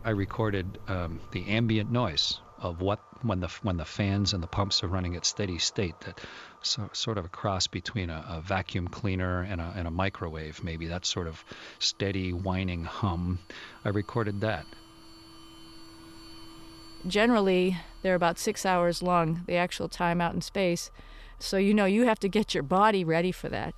I 0.05 0.11
recorded 0.11 0.79
um, 0.89 1.21
the 1.33 1.47
ambient 1.49 1.91
noise 1.91 2.41
of 2.59 2.81
what 2.81 3.01
when 3.23 3.41
the 3.41 3.49
when 3.63 3.77
the 3.77 3.85
fans 3.85 4.33
and 4.33 4.43
the 4.43 4.47
pumps 4.47 4.83
are 4.85 4.89
running 4.89 5.17
at 5.17 5.25
steady 5.25 5.59
state. 5.59 5.99
That 6.01 6.21
so, 6.63 6.89
sort 6.93 7.19
of 7.19 7.25
a 7.25 7.29
cross 7.29 7.67
between 7.67 8.11
a, 8.11 8.25
a 8.29 8.41
vacuum 8.41 8.89
cleaner 8.89 9.43
and 9.43 9.61
a, 9.61 9.73
and 9.77 9.89
a 9.89 9.91
microwave, 9.91 10.63
maybe 10.63 10.87
that 10.87 11.05
sort 11.05 11.27
of 11.27 11.45
steady 11.79 12.33
whining 12.33 12.85
hum. 12.85 13.39
I 13.85 13.89
recorded 13.89 14.41
that 14.43 14.67
generally 17.07 17.77
they're 18.03 18.15
about 18.15 18.39
six 18.39 18.65
hours 18.65 19.03
long, 19.03 19.43
the 19.47 19.57
actual 19.57 19.89
time 19.89 20.21
out 20.21 20.35
in 20.35 20.41
space. 20.41 20.91
So 21.39 21.57
you 21.57 21.75
know 21.75 21.85
you 21.85 22.05
have 22.05 22.19
to 22.21 22.29
get 22.29 22.55
your 22.55 22.63
body 22.63 23.05
ready 23.05 23.33
for 23.33 23.49
that, 23.49 23.75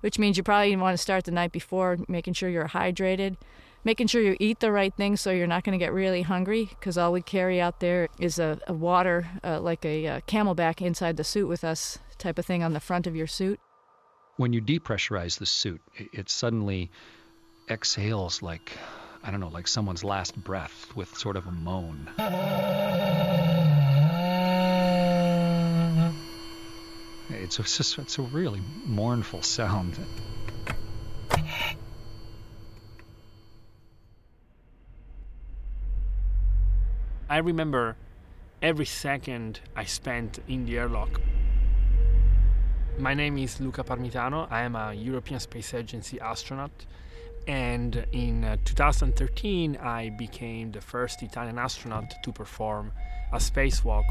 which 0.00 0.18
means 0.18 0.36
you 0.36 0.42
probably 0.42 0.74
want 0.76 0.94
to 0.94 1.02
start 1.02 1.24
the 1.24 1.30
night 1.30 1.52
before, 1.52 1.98
making 2.08 2.34
sure 2.34 2.48
you're 2.48 2.68
hydrated, 2.68 3.36
making 3.84 4.06
sure 4.06 4.20
you 4.20 4.36
eat 4.40 4.60
the 4.60 4.70
right 4.72 4.94
things 4.94 5.20
so 5.20 5.30
you're 5.30 5.46
not 5.46 5.64
going 5.64 5.78
to 5.78 5.84
get 5.84 5.92
really 5.92 6.22
hungry, 6.22 6.66
because 6.68 6.98
all 6.98 7.12
we 7.12 7.22
carry 7.22 7.60
out 7.60 7.80
there 7.80 8.08
is 8.18 8.38
a, 8.38 8.58
a 8.66 8.72
water, 8.72 9.28
uh, 9.42 9.60
like 9.60 9.84
a, 9.84 10.06
a 10.06 10.20
CamelBak 10.22 10.84
inside 10.84 11.16
the 11.16 11.24
suit 11.24 11.48
with 11.48 11.64
us 11.64 11.98
type 12.18 12.38
of 12.38 12.44
thing 12.44 12.62
on 12.62 12.72
the 12.72 12.80
front 12.80 13.06
of 13.06 13.16
your 13.16 13.26
suit. 13.26 13.58
When 14.36 14.52
you 14.52 14.60
depressurize 14.60 15.38
the 15.38 15.46
suit, 15.46 15.80
it, 15.94 16.08
it 16.12 16.30
suddenly 16.30 16.90
exhales 17.68 18.42
like 18.42 18.72
I 19.22 19.30
don't 19.30 19.40
know, 19.40 19.48
like 19.48 19.68
someone's 19.68 20.02
last 20.02 20.34
breath 20.42 20.90
with 20.96 21.14
sort 21.16 21.36
of 21.36 21.46
a 21.46 21.50
moan. 21.50 22.08
It's 27.28 27.56
just 27.56 27.98
it's 27.98 28.18
a 28.18 28.22
really 28.22 28.62
mournful 28.86 29.42
sound. 29.42 29.98
I 37.30 37.36
remember 37.36 37.94
every 38.60 38.86
second 38.86 39.60
I 39.76 39.84
spent 39.84 40.40
in 40.48 40.66
the 40.66 40.78
airlock. 40.78 41.20
My 42.98 43.14
name 43.14 43.38
is 43.38 43.60
Luca 43.60 43.84
Parmitano. 43.84 44.48
I 44.50 44.62
am 44.62 44.74
a 44.74 44.92
European 44.92 45.38
Space 45.38 45.72
Agency 45.72 46.20
astronaut 46.20 46.72
and 47.46 48.04
in 48.10 48.42
uh, 48.42 48.56
2013, 48.64 49.76
I 49.76 50.10
became 50.10 50.72
the 50.72 50.80
first 50.80 51.22
Italian 51.22 51.56
astronaut 51.56 52.12
to 52.24 52.32
perform 52.32 52.90
a 53.32 53.36
spacewalk. 53.36 54.06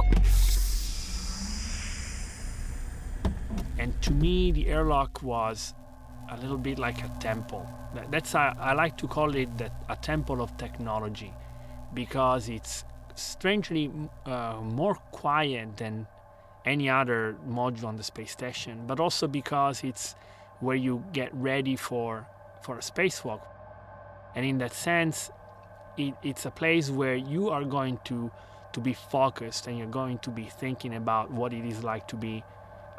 And 3.77 4.01
to 4.01 4.13
me, 4.13 4.53
the 4.53 4.67
airlock 4.67 5.21
was 5.21 5.73
a 6.31 6.37
little 6.37 6.57
bit 6.57 6.79
like 6.79 7.03
a 7.03 7.11
temple. 7.19 7.69
That's 8.11 8.33
a, 8.33 8.55
I 8.57 8.71
like 8.71 8.97
to 8.99 9.09
call 9.09 9.35
it 9.35 9.49
a 9.89 9.95
temple 9.97 10.41
of 10.41 10.55
technology, 10.55 11.33
because 11.93 12.47
it's 12.47 12.85
strangely 13.21 13.91
uh, 14.25 14.57
more 14.61 14.95
quiet 15.11 15.77
than 15.77 16.07
any 16.65 16.89
other 16.89 17.35
module 17.47 17.85
on 17.85 17.95
the 17.95 18.03
space 18.03 18.31
station, 18.31 18.85
but 18.85 18.99
also 18.99 19.27
because 19.27 19.83
it's 19.83 20.15
where 20.59 20.75
you 20.75 21.03
get 21.13 21.33
ready 21.33 21.75
for 21.75 22.27
for 22.61 22.75
a 22.75 22.81
spacewalk. 22.81 23.41
And 24.35 24.45
in 24.45 24.57
that 24.59 24.73
sense, 24.73 25.31
it, 25.97 26.13
it's 26.23 26.45
a 26.45 26.51
place 26.51 26.89
where 26.89 27.15
you 27.15 27.49
are 27.49 27.63
going 27.63 27.99
to 28.05 28.31
to 28.73 28.79
be 28.79 28.93
focused 28.93 29.67
and 29.67 29.77
you're 29.77 29.87
going 29.87 30.19
to 30.19 30.29
be 30.29 30.43
thinking 30.43 30.95
about 30.95 31.31
what 31.31 31.53
it 31.53 31.65
is 31.65 31.83
like 31.83 32.07
to 32.07 32.15
be 32.15 32.43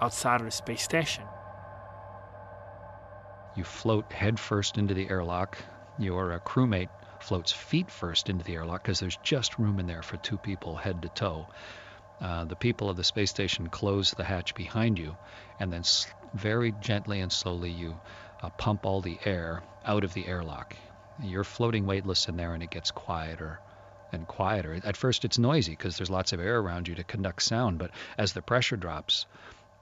outside 0.01 0.41
of 0.41 0.47
the 0.47 0.51
space 0.51 0.83
station. 0.83 1.25
You 3.57 3.65
float 3.65 4.13
headfirst 4.13 4.79
into 4.79 4.95
the 4.95 5.09
airlock. 5.09 5.59
Your 5.99 6.33
uh, 6.33 6.39
crewmate 6.41 6.89
floats 7.23 7.53
feet 7.53 7.91
first 7.91 8.29
into 8.29 8.45
the 8.45 8.55
airlock 8.55 8.83
because 8.83 9.01
there's 9.01 9.19
just 9.23 9.59
room 9.59 9.79
in 9.79 9.87
there 9.87 10.03
for 10.03 10.17
two 10.19 10.39
people 10.39 10.77
head 10.77 11.03
to 11.03 11.09
toe. 11.09 11.47
Uh, 12.21 12.45
the 12.45 12.57
people 12.57 12.91
of 12.91 12.97
the 12.97 13.05
space 13.05 13.31
station 13.31 13.69
close 13.69 14.11
the 14.11 14.25
hatch 14.25 14.55
behind 14.55 14.99
you, 14.99 15.17
and 15.59 15.73
then 15.73 15.83
very 16.35 16.73
gently 16.73 17.21
and 17.21 17.33
slowly 17.33 17.71
you 17.71 17.99
uh, 18.43 18.51
pump 18.51 18.85
all 18.85 19.01
the 19.01 19.19
air 19.25 19.63
out 19.85 20.05
of 20.05 20.13
the 20.13 20.27
airlock. 20.27 20.77
You're 21.23 21.45
floating 21.45 21.87
weightless 21.87 22.29
in 22.29 22.37
there 22.37 22.55
and 22.55 22.63
it 22.63 22.71
gets 22.71 22.91
quieter 22.91 23.61
and 24.13 24.27
quieter. 24.27 24.79
At 24.85 24.97
first, 24.97 25.25
it's 25.25 25.39
noisy 25.39 25.73
because 25.73 25.97
there's 25.97 26.11
lots 26.11 26.33
of 26.33 26.41
air 26.41 26.59
around 26.59 26.89
you 26.89 26.95
to 26.97 27.05
conduct 27.05 27.43
sound, 27.43 27.79
but 27.79 27.91
as 28.19 28.33
the 28.33 28.43
pressure 28.43 28.77
drops, 28.77 29.27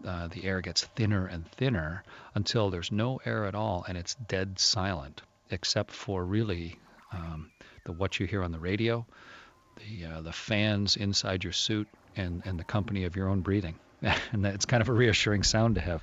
uh, 0.07 0.29
the 0.29 0.45
air 0.45 0.61
gets 0.61 0.85
thinner 0.85 1.27
and 1.27 1.51
thinner 1.53 2.05
until 2.35 2.71
there's 2.71 2.93
no 2.93 3.21
air 3.25 3.47
at 3.47 3.55
all 3.55 3.85
and 3.89 3.99
it's 3.99 4.15
dead 4.15 4.59
silent, 4.59 5.23
except 5.51 5.91
for 5.91 6.25
really 6.25 6.79
um, 7.13 7.51
the 7.85 7.93
what 7.93 8.19
you 8.21 8.27
hear 8.27 8.43
on 8.43 8.53
the 8.53 8.59
radio, 8.59 9.07
the 9.77 10.05
uh, 10.07 10.21
the 10.21 10.33
fans 10.33 10.97
inside 10.97 11.45
your 11.45 11.53
suit, 11.53 11.89
and 12.17 12.43
and 12.45 12.59
the 12.59 12.65
company 12.65 13.05
of 13.05 13.17
your 13.17 13.29
own 13.29 13.41
breathing. 13.41 13.79
and 14.33 14.47
it's 14.47 14.67
kind 14.67 14.81
of 14.81 14.89
a 14.89 14.93
reassuring 14.93 15.43
sound 15.43 15.75
to 15.75 15.81
have. 15.81 16.03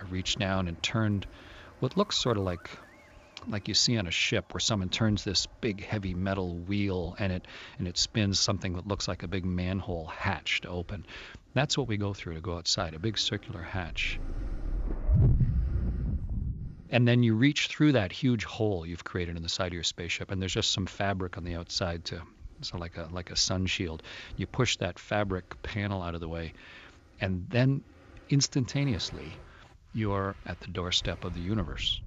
I 0.00 0.04
reached 0.04 0.38
down 0.38 0.68
and 0.68 0.80
turned 0.82 1.26
what 1.80 1.96
looks 1.96 2.16
sort 2.16 2.36
of 2.36 2.44
like 2.44 2.70
like 3.46 3.68
you 3.68 3.74
see 3.74 3.96
on 3.96 4.06
a 4.06 4.10
ship 4.10 4.52
where 4.52 4.60
someone 4.60 4.88
turns 4.88 5.22
this 5.22 5.46
big 5.60 5.84
heavy 5.84 6.14
metal 6.14 6.58
wheel 6.58 7.14
and 7.18 7.32
it 7.32 7.46
and 7.78 7.86
it 7.86 7.96
spins 7.96 8.40
something 8.40 8.74
that 8.74 8.86
looks 8.86 9.06
like 9.06 9.22
a 9.22 9.28
big 9.28 9.44
manhole 9.44 10.06
hatch 10.06 10.60
to 10.62 10.68
open. 10.68 11.06
That's 11.58 11.76
what 11.76 11.88
we 11.88 11.96
go 11.96 12.14
through 12.14 12.34
to 12.34 12.40
go 12.40 12.56
outside, 12.56 12.94
a 12.94 13.00
big 13.00 13.18
circular 13.18 13.62
hatch. 13.62 14.16
And 16.88 17.08
then 17.08 17.24
you 17.24 17.34
reach 17.34 17.66
through 17.66 17.90
that 17.92 18.12
huge 18.12 18.44
hole 18.44 18.86
you've 18.86 19.02
created 19.02 19.36
in 19.36 19.42
the 19.42 19.48
side 19.48 19.66
of 19.66 19.72
your 19.72 19.82
spaceship 19.82 20.30
and 20.30 20.40
there's 20.40 20.54
just 20.54 20.70
some 20.70 20.86
fabric 20.86 21.36
on 21.36 21.42
the 21.42 21.56
outside 21.56 22.04
to 22.04 22.22
so 22.60 22.78
like 22.78 22.96
a 22.96 23.08
like 23.10 23.32
a 23.32 23.36
sun 23.36 23.66
shield. 23.66 24.04
You 24.36 24.46
push 24.46 24.76
that 24.76 25.00
fabric 25.00 25.60
panel 25.62 26.00
out 26.00 26.14
of 26.14 26.20
the 26.20 26.28
way 26.28 26.52
and 27.20 27.44
then 27.50 27.82
instantaneously 28.28 29.40
you're 29.92 30.36
at 30.46 30.60
the 30.60 30.68
doorstep 30.68 31.24
of 31.24 31.34
the 31.34 31.40
universe. 31.40 32.00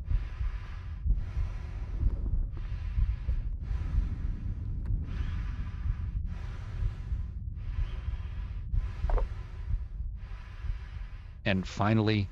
And 11.45 11.67
finally, 11.67 12.29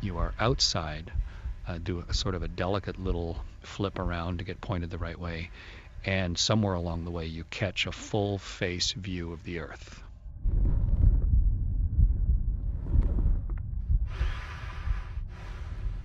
you 0.00 0.18
are 0.18 0.34
outside, 0.38 1.12
uh, 1.66 1.78
do 1.78 2.04
a 2.08 2.14
sort 2.14 2.34
of 2.34 2.42
a 2.42 2.48
delicate 2.48 2.98
little 2.98 3.44
flip 3.62 3.98
around 3.98 4.38
to 4.38 4.44
get 4.44 4.60
pointed 4.60 4.90
the 4.90 4.98
right 4.98 5.18
way, 5.18 5.50
and 6.04 6.38
somewhere 6.38 6.74
along 6.74 7.04
the 7.04 7.10
way, 7.10 7.26
you 7.26 7.44
catch 7.44 7.86
a 7.86 7.92
full 7.92 8.38
face 8.38 8.92
view 8.92 9.32
of 9.32 9.42
the 9.44 9.60
Earth. 9.60 10.02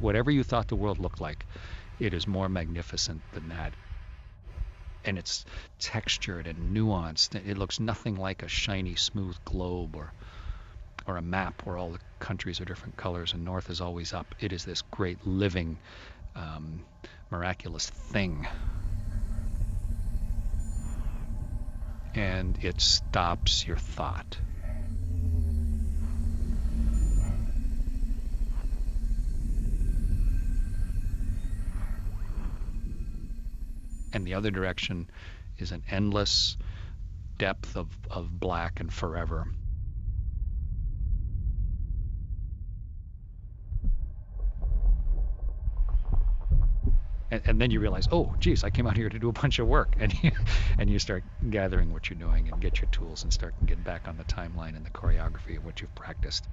whatever 0.01 0.31
you 0.31 0.43
thought 0.43 0.67
the 0.67 0.75
world 0.75 1.00
looked 1.00 1.21
like, 1.21 1.45
it 2.00 2.13
is 2.13 2.27
more 2.27 2.50
magnificent 2.50 3.21
than 3.33 3.50
that. 3.50 3.73
And 5.05 5.17
it's 5.17 5.45
textured 5.79 6.47
and 6.47 6.75
nuanced. 6.75 7.35
It 7.35 7.57
looks 7.57 7.79
nothing 7.79 8.15
like 8.15 8.43
a 8.43 8.47
shiny, 8.47 8.95
smooth 8.95 9.38
globe 9.45 9.95
or 9.95 10.11
or 11.08 11.17
a 11.17 11.22
map 11.22 11.65
where 11.65 11.77
all 11.77 11.91
the 11.91 12.00
countries 12.20 12.62
are 12.62 12.65
different 12.65 12.98
colors 12.98 13.34
and 13.34 13.43
north 13.43 13.70
is 13.70 13.81
always 13.81 14.13
up. 14.13 14.36
It 14.39 14.53
is 14.53 14.65
this 14.65 14.81
great 14.81 15.25
living, 15.25 15.77
um, 16.36 16.86
miraculous 17.29 17.89
thing. 17.89 18.48
And 22.13 22.58
it 22.63 22.81
stops 22.81 23.65
your 23.65 23.77
thought. 23.77 24.38
and 34.13 34.25
the 34.25 34.34
other 34.34 34.51
direction 34.51 35.10
is 35.58 35.72
an 35.72 35.84
endless 35.89 36.58
depth 37.38 37.75
of, 37.75 37.88
of 38.10 38.39
black 38.39 38.79
and 38.79 38.91
forever. 38.91 39.48
And, 47.31 47.41
and, 47.45 47.61
then 47.61 47.71
you 47.71 47.79
realize, 47.79 48.07
oh, 48.11 48.33
geez, 48.39 48.63
I 48.63 48.69
came 48.69 48.85
out 48.85 48.95
here 48.95 49.09
to 49.09 49.17
do 49.17 49.29
a 49.29 49.31
bunch 49.31 49.59
of 49.59 49.67
work, 49.67 49.95
and 50.00 50.13
you, 50.21 50.31
and 50.77 50.89
you 50.89 51.00
start 51.00 51.23
gathering 51.50 51.93
what 51.93 52.09
you're 52.09 52.19
doing 52.19 52.50
and 52.50 52.61
get 52.61 52.81
your 52.81 52.89
tools 52.91 53.23
and 53.23 53.33
start 53.33 53.57
to 53.59 53.65
get 53.65 53.83
back 53.83 54.07
on 54.07 54.17
the 54.17 54.23
timeline 54.25 54.75
and 54.75 54.85
the 54.85 54.89
choreography 54.91 55.57
of 55.57 55.65
what 55.65 55.81
you've 55.81 55.95
practiced. 55.95 56.47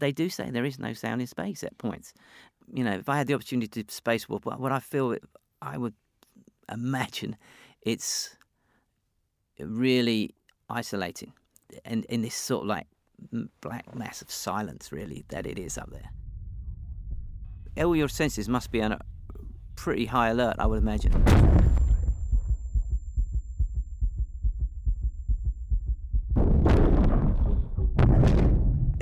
They 0.00 0.12
do 0.12 0.28
say 0.30 0.50
there 0.50 0.64
is 0.64 0.78
no 0.78 0.94
sound 0.94 1.20
in 1.20 1.26
space 1.26 1.62
at 1.62 1.76
points. 1.78 2.14
You 2.72 2.84
know, 2.84 2.92
if 2.92 3.08
I 3.08 3.18
had 3.18 3.26
the 3.26 3.34
opportunity 3.34 3.82
to 3.84 3.94
space 3.94 4.28
walk, 4.28 4.46
what 4.46 4.72
I 4.72 4.80
feel, 4.80 5.14
I 5.60 5.76
would 5.76 5.94
imagine 6.72 7.36
it's 7.82 8.34
really 9.58 10.34
isolating 10.70 11.32
and 11.84 12.04
in 12.06 12.22
this 12.22 12.34
sort 12.34 12.62
of 12.62 12.68
like 12.68 12.86
black 13.60 13.94
mass 13.94 14.22
of 14.22 14.30
silence, 14.30 14.92
really, 14.92 15.24
that 15.28 15.46
it 15.46 15.58
is 15.58 15.76
up 15.78 15.90
there. 15.90 16.10
All 17.84 17.96
your 17.96 18.08
senses 18.08 18.48
must 18.48 18.70
be 18.70 18.82
on 18.82 18.92
a 18.92 19.00
pretty 19.76 20.06
high 20.06 20.28
alert, 20.28 20.56
I 20.58 20.66
would 20.66 20.78
imagine. 20.78 21.12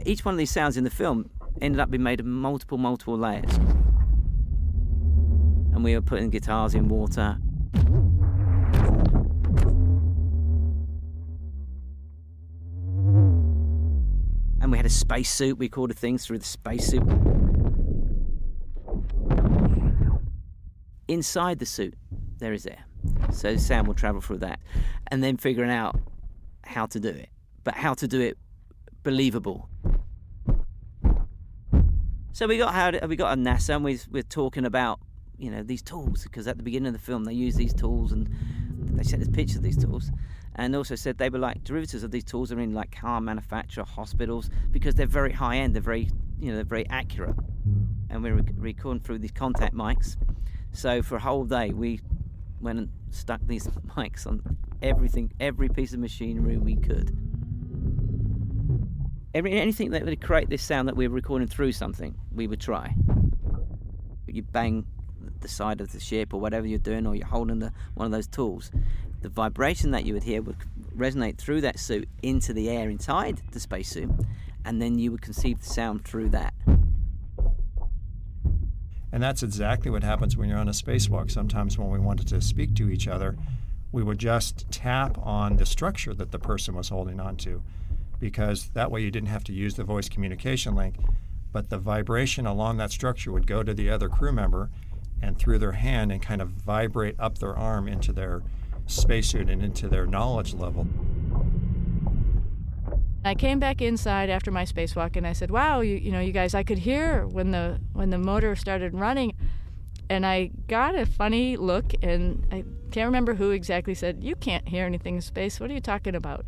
Each 0.06 0.24
one 0.24 0.34
of 0.34 0.38
these 0.38 0.50
sounds 0.50 0.76
in 0.76 0.84
the 0.84 0.90
film 0.90 1.28
ended 1.60 1.80
up 1.80 1.90
being 1.90 2.02
made 2.02 2.20
of 2.20 2.26
multiple, 2.26 2.78
multiple 2.78 3.18
layers. 3.18 3.56
And 5.72 5.84
we 5.84 5.94
were 5.94 6.00
putting 6.00 6.30
guitars 6.30 6.74
in 6.74 6.88
water, 6.88 7.38
a 14.88 14.90
spacesuit. 14.90 15.58
We 15.58 15.66
recorded 15.66 15.98
things 15.98 16.24
through 16.24 16.38
the 16.38 16.46
spacesuit. 16.46 17.02
Inside 21.06 21.58
the 21.58 21.66
suit, 21.66 21.94
there 22.38 22.54
is 22.54 22.66
air. 22.66 22.84
So 23.30 23.56
Sam 23.58 23.84
will 23.86 23.94
travel 23.94 24.22
through 24.22 24.38
that. 24.38 24.60
And 25.08 25.22
then 25.22 25.36
figuring 25.36 25.70
out 25.70 26.00
how 26.64 26.86
to 26.86 26.98
do 26.98 27.10
it. 27.10 27.28
But 27.64 27.74
how 27.74 27.92
to 27.94 28.08
do 28.08 28.20
it 28.20 28.38
believable. 29.02 29.68
So 32.32 32.46
we 32.46 32.56
got 32.56 32.72
how 32.72 33.06
we 33.06 33.16
got 33.16 33.36
a 33.36 33.40
NASA 33.40 33.76
and 33.76 33.84
we, 33.84 33.98
we're 34.10 34.22
talking 34.22 34.64
about 34.64 35.00
you 35.36 35.50
know 35.50 35.62
these 35.62 35.82
tools 35.82 36.22
because 36.22 36.46
at 36.48 36.56
the 36.56 36.62
beginning 36.62 36.88
of 36.88 36.92
the 36.92 36.98
film 36.98 37.24
they 37.24 37.32
use 37.32 37.56
these 37.56 37.74
tools 37.74 38.12
and 38.12 38.28
they 38.98 39.04
sent 39.04 39.22
us 39.22 39.28
pictures 39.28 39.56
of 39.56 39.62
these 39.62 39.76
tools 39.76 40.10
and 40.58 40.74
also 40.74 40.96
said 40.96 41.18
they 41.18 41.30
were 41.30 41.38
like 41.38 41.62
derivatives 41.62 42.02
of 42.02 42.10
these 42.10 42.24
tools 42.24 42.50
are 42.50 42.60
in 42.60 42.74
like 42.74 42.90
car 42.90 43.20
manufacture, 43.20 43.84
hospitals, 43.84 44.50
because 44.72 44.94
they're 44.96 45.06
very 45.06 45.32
high 45.32 45.56
end, 45.56 45.74
they're 45.74 45.82
very, 45.82 46.10
you 46.40 46.50
know, 46.50 46.56
they're 46.56 46.64
very 46.64 46.88
accurate. 46.88 47.36
And 48.10 48.22
we 48.22 48.30
are 48.30 48.40
recording 48.56 49.00
through 49.00 49.20
these 49.20 49.30
contact 49.30 49.74
mics. 49.74 50.16
So 50.72 51.02
for 51.02 51.16
a 51.16 51.20
whole 51.20 51.44
day, 51.44 51.70
we 51.70 52.00
went 52.60 52.78
and 52.80 52.88
stuck 53.10 53.40
these 53.46 53.66
mics 53.96 54.26
on 54.26 54.42
everything, 54.82 55.32
every 55.38 55.68
piece 55.68 55.92
of 55.92 56.00
machinery 56.00 56.58
we 56.58 56.74
could. 56.74 57.16
Every, 59.32 59.52
anything 59.52 59.90
that 59.90 60.04
would 60.04 60.20
create 60.20 60.48
this 60.48 60.62
sound 60.62 60.88
that 60.88 60.96
we 60.96 61.06
were 61.06 61.14
recording 61.14 61.46
through 61.46 61.72
something, 61.72 62.16
we 62.32 62.48
would 62.48 62.60
try. 62.60 62.96
You 64.26 64.42
bang 64.42 64.86
the 65.40 65.48
side 65.48 65.80
of 65.80 65.92
the 65.92 66.00
ship 66.00 66.34
or 66.34 66.40
whatever 66.40 66.66
you're 66.66 66.78
doing, 66.78 67.06
or 67.06 67.14
you're 67.14 67.26
holding 67.26 67.58
the, 67.58 67.72
one 67.94 68.06
of 68.06 68.12
those 68.12 68.26
tools, 68.26 68.70
the 69.20 69.28
vibration 69.28 69.90
that 69.90 70.04
you 70.04 70.14
would 70.14 70.22
hear 70.22 70.42
would 70.42 70.56
resonate 70.96 71.38
through 71.38 71.60
that 71.60 71.78
suit 71.78 72.08
into 72.22 72.52
the 72.52 72.68
air 72.68 72.88
inside 72.88 73.42
the 73.52 73.60
spacesuit, 73.60 74.10
and 74.64 74.80
then 74.80 74.98
you 74.98 75.10
would 75.10 75.22
conceive 75.22 75.60
the 75.60 75.68
sound 75.68 76.04
through 76.04 76.28
that. 76.28 76.54
And 79.10 79.22
that's 79.22 79.42
exactly 79.42 79.90
what 79.90 80.04
happens 80.04 80.36
when 80.36 80.48
you're 80.48 80.58
on 80.58 80.68
a 80.68 80.72
spacewalk. 80.72 81.30
Sometimes 81.30 81.78
when 81.78 81.90
we 81.90 81.98
wanted 81.98 82.28
to 82.28 82.40
speak 82.40 82.74
to 82.74 82.90
each 82.90 83.08
other, 83.08 83.36
we 83.90 84.02
would 84.02 84.18
just 84.18 84.70
tap 84.70 85.16
on 85.18 85.56
the 85.56 85.64
structure 85.64 86.12
that 86.14 86.30
the 86.30 86.38
person 86.38 86.74
was 86.74 86.90
holding 86.90 87.18
on 87.18 87.36
to, 87.38 87.62
because 88.20 88.68
that 88.74 88.90
way 88.90 89.00
you 89.00 89.10
didn't 89.10 89.30
have 89.30 89.44
to 89.44 89.52
use 89.52 89.76
the 89.76 89.84
voice 89.84 90.08
communication 90.08 90.74
link, 90.74 90.96
but 91.52 91.70
the 91.70 91.78
vibration 91.78 92.46
along 92.46 92.76
that 92.76 92.90
structure 92.90 93.32
would 93.32 93.46
go 93.46 93.62
to 93.62 93.72
the 93.72 93.88
other 93.88 94.10
crew 94.10 94.32
member 94.32 94.68
and 95.22 95.38
through 95.38 95.58
their 95.58 95.72
hand 95.72 96.12
and 96.12 96.22
kind 96.22 96.40
of 96.40 96.48
vibrate 96.50 97.16
up 97.18 97.38
their 97.38 97.56
arm 97.56 97.88
into 97.88 98.12
their 98.12 98.42
spacesuit 98.86 99.48
and 99.48 99.62
into 99.62 99.88
their 99.88 100.06
knowledge 100.06 100.54
level. 100.54 100.86
I 103.24 103.34
came 103.34 103.58
back 103.58 103.82
inside 103.82 104.30
after 104.30 104.50
my 104.50 104.64
spacewalk 104.64 105.16
and 105.16 105.26
I 105.26 105.32
said, 105.32 105.50
"Wow, 105.50 105.80
you, 105.80 105.96
you 105.96 106.10
know, 106.10 106.20
you 106.20 106.32
guys, 106.32 106.54
I 106.54 106.62
could 106.62 106.78
hear 106.78 107.26
when 107.26 107.50
the 107.50 107.80
when 107.92 108.10
the 108.10 108.18
motor 108.18 108.56
started 108.56 108.94
running." 108.94 109.34
And 110.10 110.24
I 110.24 110.50
got 110.68 110.94
a 110.94 111.04
funny 111.04 111.56
look 111.56 111.92
and 112.02 112.46
I 112.50 112.64
can't 112.90 113.06
remember 113.06 113.34
who 113.34 113.50
exactly 113.50 113.94
said, 113.94 114.24
"You 114.24 114.36
can't 114.36 114.68
hear 114.68 114.86
anything 114.86 115.16
in 115.16 115.20
space. 115.20 115.60
What 115.60 115.70
are 115.70 115.74
you 115.74 115.80
talking 115.80 116.14
about?" 116.14 116.46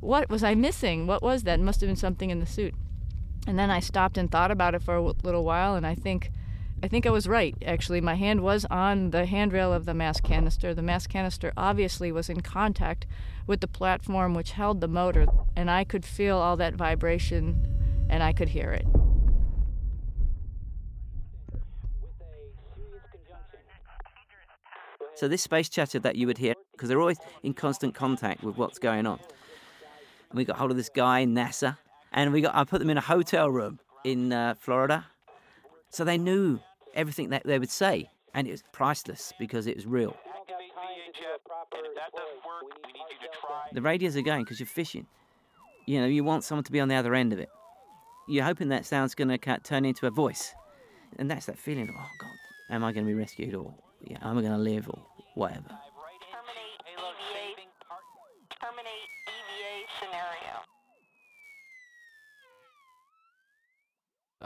What 0.00 0.28
was 0.28 0.44
I 0.44 0.54
missing? 0.54 1.06
What 1.06 1.22
was 1.22 1.44
that? 1.44 1.58
It 1.58 1.62
must 1.62 1.80
have 1.80 1.88
been 1.88 1.96
something 1.96 2.30
in 2.30 2.40
the 2.40 2.46
suit. 2.46 2.74
And 3.46 3.58
then 3.58 3.70
I 3.70 3.80
stopped 3.80 4.18
and 4.18 4.30
thought 4.30 4.50
about 4.50 4.74
it 4.74 4.82
for 4.82 4.96
a 4.96 5.02
little 5.02 5.44
while 5.44 5.74
and 5.74 5.86
I 5.86 5.94
think 5.94 6.30
I 6.82 6.88
think 6.88 7.06
I 7.06 7.10
was 7.10 7.26
right, 7.26 7.56
actually. 7.64 8.02
My 8.02 8.16
hand 8.16 8.42
was 8.42 8.66
on 8.66 9.10
the 9.10 9.24
handrail 9.24 9.72
of 9.72 9.86
the 9.86 9.94
mass 9.94 10.20
canister. 10.20 10.74
The 10.74 10.82
mass 10.82 11.06
canister 11.06 11.52
obviously 11.56 12.12
was 12.12 12.28
in 12.28 12.42
contact 12.42 13.06
with 13.46 13.60
the 13.60 13.66
platform 13.66 14.34
which 14.34 14.52
held 14.52 14.80
the 14.80 14.88
motor, 14.88 15.26
and 15.56 15.70
I 15.70 15.84
could 15.84 16.04
feel 16.04 16.36
all 16.36 16.56
that 16.58 16.74
vibration 16.74 17.66
and 18.10 18.22
I 18.22 18.32
could 18.32 18.50
hear 18.50 18.72
it. 18.72 18.86
So, 25.14 25.28
this 25.28 25.42
space 25.42 25.70
chatter 25.70 25.98
that 26.00 26.16
you 26.16 26.26
would 26.26 26.36
hear, 26.36 26.52
because 26.72 26.90
they're 26.90 27.00
always 27.00 27.18
in 27.42 27.54
constant 27.54 27.94
contact 27.94 28.42
with 28.42 28.58
what's 28.58 28.78
going 28.78 29.06
on. 29.06 29.18
And 30.28 30.36
we 30.36 30.44
got 30.44 30.58
hold 30.58 30.70
of 30.70 30.76
this 30.76 30.90
guy, 30.90 31.20
in 31.20 31.34
NASA, 31.34 31.78
and 32.12 32.34
we 32.34 32.42
got 32.42 32.54
I 32.54 32.64
put 32.64 32.80
them 32.80 32.90
in 32.90 32.98
a 32.98 33.02
hotel 33.02 33.50
room 33.50 33.80
in 34.04 34.30
uh, 34.30 34.54
Florida 34.58 35.06
so 35.96 36.04
they 36.04 36.18
knew 36.18 36.60
everything 36.92 37.30
that 37.30 37.44
they 37.44 37.58
would 37.58 37.70
say, 37.70 38.10
and 38.34 38.46
it 38.46 38.50
was 38.50 38.62
priceless 38.70 39.32
because 39.38 39.66
it 39.66 39.76
was 39.76 39.86
real. 39.86 40.14
The 43.72 43.80
radios 43.80 44.14
are 44.14 44.20
going 44.20 44.44
because 44.44 44.60
you're 44.60 44.66
fishing. 44.66 45.06
You 45.86 46.02
know, 46.02 46.06
you 46.06 46.22
want 46.22 46.44
someone 46.44 46.64
to 46.64 46.72
be 46.72 46.80
on 46.80 46.88
the 46.88 46.96
other 46.96 47.14
end 47.14 47.32
of 47.32 47.38
it. 47.38 47.48
You're 48.28 48.44
hoping 48.44 48.68
that 48.68 48.84
sound's 48.84 49.14
going 49.14 49.28
to 49.28 49.58
turn 49.60 49.86
into 49.86 50.06
a 50.06 50.10
voice. 50.10 50.54
And 51.18 51.30
that's 51.30 51.46
that 51.46 51.58
feeling 51.58 51.88
of, 51.88 51.94
oh, 51.96 52.10
God, 52.20 52.74
am 52.74 52.84
I 52.84 52.92
going 52.92 53.06
to 53.06 53.10
be 53.10 53.18
rescued 53.18 53.54
or 53.54 53.72
yeah, 54.02 54.18
am 54.20 54.36
I 54.36 54.42
going 54.42 54.52
to 54.52 54.58
live 54.58 54.90
or 54.90 55.02
whatever. 55.34 55.70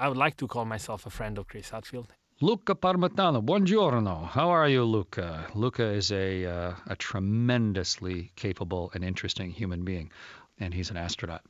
I 0.00 0.08
would 0.08 0.16
like 0.16 0.38
to 0.38 0.46
call 0.46 0.64
myself 0.64 1.04
a 1.04 1.10
friend 1.10 1.36
of 1.36 1.46
Chris 1.46 1.68
Hadfield. 1.68 2.14
Luca 2.40 2.74
Parmitano, 2.74 3.44
buongiorno. 3.44 4.26
How 4.26 4.48
are 4.48 4.66
you, 4.66 4.82
Luca? 4.82 5.46
Luca 5.54 5.84
is 5.84 6.10
a, 6.10 6.46
uh, 6.46 6.74
a 6.86 6.96
tremendously 6.96 8.32
capable 8.34 8.90
and 8.94 9.04
interesting 9.04 9.50
human 9.50 9.84
being, 9.84 10.10
and 10.58 10.72
he's 10.72 10.88
an 10.88 10.96
astronaut. 10.96 11.42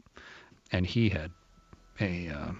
And 0.72 0.84
he 0.84 1.08
had 1.08 1.30
a 2.00 2.28
uh, 2.30 2.50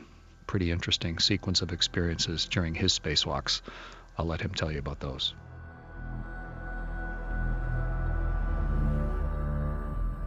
pretty 0.46 0.70
interesting 0.70 1.18
sequence 1.18 1.61
of 1.61 1.72
experiences 1.72 2.46
during 2.46 2.72
his 2.72 2.96
spacewalks. 2.96 3.61
I'll 4.16 4.26
let 4.26 4.40
him 4.40 4.55
tell 4.55 4.70
you 4.70 4.79
about 4.79 5.00
those. 5.00 5.35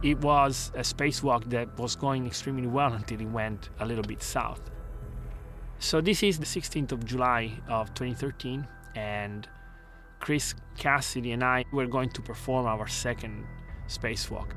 It 0.02 0.20
was 0.20 0.70
a 0.74 0.80
spacewalk 0.80 1.48
that 1.48 1.78
was 1.78 1.96
going 1.96 2.26
extremely 2.26 2.66
well 2.66 2.92
until 2.92 3.18
it 3.18 3.30
went 3.30 3.70
a 3.80 3.86
little 3.86 4.04
bit 4.04 4.22
south. 4.22 4.70
So 5.78 6.00
this 6.00 6.22
is 6.22 6.38
the 6.38 6.46
16th 6.46 6.92
of 6.92 7.04
July 7.04 7.52
of 7.68 7.92
2013, 7.94 8.66
and 8.94 9.48
Chris 10.18 10.54
Cassidy 10.78 11.32
and 11.32 11.44
I 11.44 11.64
were 11.72 11.86
going 11.86 12.08
to 12.10 12.22
perform 12.22 12.66
our 12.66 12.86
second 12.88 13.46
spacewalk. 13.88 14.52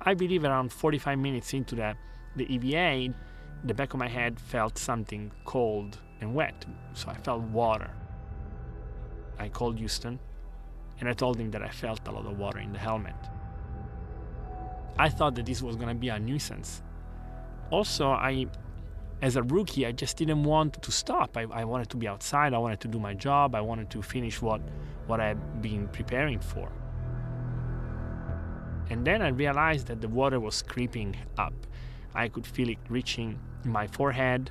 I 0.00 0.14
believe 0.14 0.44
around 0.44 0.72
45 0.72 1.18
minutes 1.18 1.54
into 1.54 1.74
the, 1.76 1.94
the 2.36 2.52
EVA, 2.52 3.14
the 3.64 3.74
back 3.74 3.94
of 3.94 4.00
my 4.00 4.08
head 4.08 4.38
felt 4.38 4.76
something 4.76 5.32
cold 5.44 5.98
and 6.20 6.34
wet, 6.34 6.66
so 6.92 7.08
I 7.08 7.14
felt 7.14 7.42
water. 7.42 7.90
I 9.38 9.48
called 9.48 9.78
Houston 9.78 10.18
and 11.00 11.08
I 11.08 11.12
told 11.12 11.38
him 11.38 11.50
that 11.52 11.62
I 11.62 11.68
felt 11.68 12.06
a 12.06 12.10
lot 12.10 12.26
of 12.26 12.38
water 12.38 12.58
in 12.58 12.72
the 12.72 12.78
helmet. 12.78 13.14
I 14.98 15.08
thought 15.08 15.34
that 15.36 15.46
this 15.46 15.60
was 15.62 15.76
going 15.76 15.88
to 15.88 15.94
be 15.94 16.08
a 16.08 16.18
nuisance. 16.18 16.82
Also, 17.70 18.10
I 18.10 18.46
as 19.24 19.36
a 19.36 19.42
rookie, 19.42 19.86
I 19.86 19.92
just 19.92 20.18
didn't 20.18 20.44
want 20.44 20.82
to 20.82 20.92
stop. 20.92 21.34
I, 21.38 21.46
I 21.50 21.64
wanted 21.64 21.88
to 21.88 21.96
be 21.96 22.06
outside. 22.06 22.52
I 22.52 22.58
wanted 22.58 22.80
to 22.80 22.88
do 22.88 23.00
my 23.00 23.14
job. 23.14 23.54
I 23.54 23.62
wanted 23.62 23.88
to 23.92 24.02
finish 24.02 24.42
what, 24.42 24.60
what 25.06 25.18
I'd 25.18 25.62
been 25.62 25.88
preparing 25.88 26.40
for. 26.40 26.70
And 28.90 29.06
then 29.06 29.22
I 29.22 29.28
realized 29.28 29.86
that 29.86 30.02
the 30.02 30.08
water 30.08 30.38
was 30.38 30.60
creeping 30.60 31.16
up. 31.38 31.54
I 32.14 32.28
could 32.28 32.46
feel 32.46 32.68
it 32.68 32.76
reaching 32.90 33.40
my 33.64 33.86
forehead. 33.86 34.50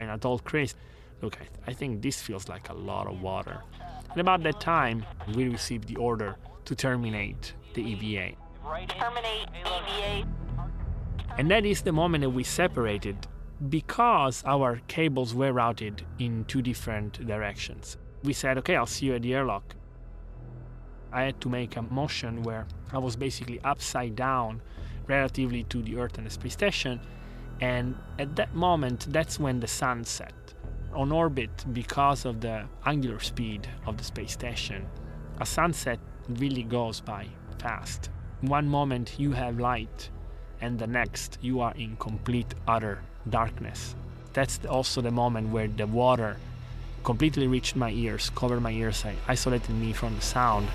And 0.00 0.10
I 0.10 0.16
told 0.16 0.42
Chris, 0.44 0.74
look, 1.20 1.36
I, 1.42 1.70
I 1.72 1.74
think 1.74 2.00
this 2.00 2.22
feels 2.22 2.48
like 2.48 2.70
a 2.70 2.74
lot 2.74 3.06
of 3.06 3.20
water. 3.20 3.60
And 4.10 4.22
about 4.22 4.42
that 4.44 4.58
time, 4.58 5.04
we 5.34 5.50
received 5.50 5.86
the 5.86 5.96
order 5.96 6.36
to 6.64 6.74
terminate 6.74 7.52
the 7.74 7.82
EVA. 7.82 8.36
Terminate 8.88 9.48
EVA. 9.66 10.26
And 11.36 11.50
that 11.50 11.66
is 11.66 11.82
the 11.82 11.92
moment 11.92 12.22
that 12.22 12.30
we 12.30 12.42
separated 12.42 13.26
because 13.68 14.42
our 14.44 14.80
cables 14.88 15.34
were 15.34 15.52
routed 15.52 16.04
in 16.18 16.44
two 16.44 16.60
different 16.60 17.24
directions. 17.26 17.96
We 18.22 18.32
said, 18.32 18.58
okay, 18.58 18.76
I'll 18.76 18.86
see 18.86 19.06
you 19.06 19.14
at 19.14 19.22
the 19.22 19.34
airlock. 19.34 19.76
I 21.12 21.22
had 21.22 21.40
to 21.42 21.48
make 21.48 21.76
a 21.76 21.82
motion 21.82 22.42
where 22.42 22.66
I 22.92 22.98
was 22.98 23.14
basically 23.16 23.60
upside 23.62 24.16
down 24.16 24.60
relatively 25.06 25.62
to 25.64 25.82
the 25.82 25.96
Earth 25.98 26.18
and 26.18 26.26
the 26.26 26.30
space 26.30 26.54
station. 26.54 27.00
And 27.60 27.94
at 28.18 28.34
that 28.36 28.54
moment, 28.54 29.06
that's 29.10 29.38
when 29.38 29.60
the 29.60 29.68
sun 29.68 30.04
set. 30.04 30.34
On 30.92 31.12
orbit, 31.12 31.64
because 31.72 32.24
of 32.24 32.40
the 32.40 32.64
angular 32.84 33.20
speed 33.20 33.68
of 33.86 33.96
the 33.96 34.04
space 34.04 34.32
station, 34.32 34.86
a 35.40 35.46
sunset 35.46 36.00
really 36.28 36.62
goes 36.64 37.00
by 37.00 37.28
fast. 37.58 38.10
One 38.40 38.68
moment 38.68 39.14
you 39.18 39.32
have 39.32 39.60
light, 39.60 40.10
and 40.60 40.78
the 40.78 40.86
next 40.86 41.38
you 41.40 41.60
are 41.60 41.74
in 41.74 41.96
complete, 41.96 42.54
utter 42.66 43.02
darkness. 43.28 43.94
That's 44.32 44.58
also 44.66 45.00
the 45.00 45.10
moment 45.10 45.50
where 45.50 45.68
the 45.68 45.86
water 45.86 46.36
completely 47.04 47.46
reached 47.46 47.76
my 47.76 47.90
ears, 47.90 48.30
covered 48.34 48.60
my 48.60 48.72
ears, 48.72 49.04
isolated 49.28 49.70
me 49.70 49.92
from 49.92 50.16
the 50.16 50.22
sound. 50.22 50.68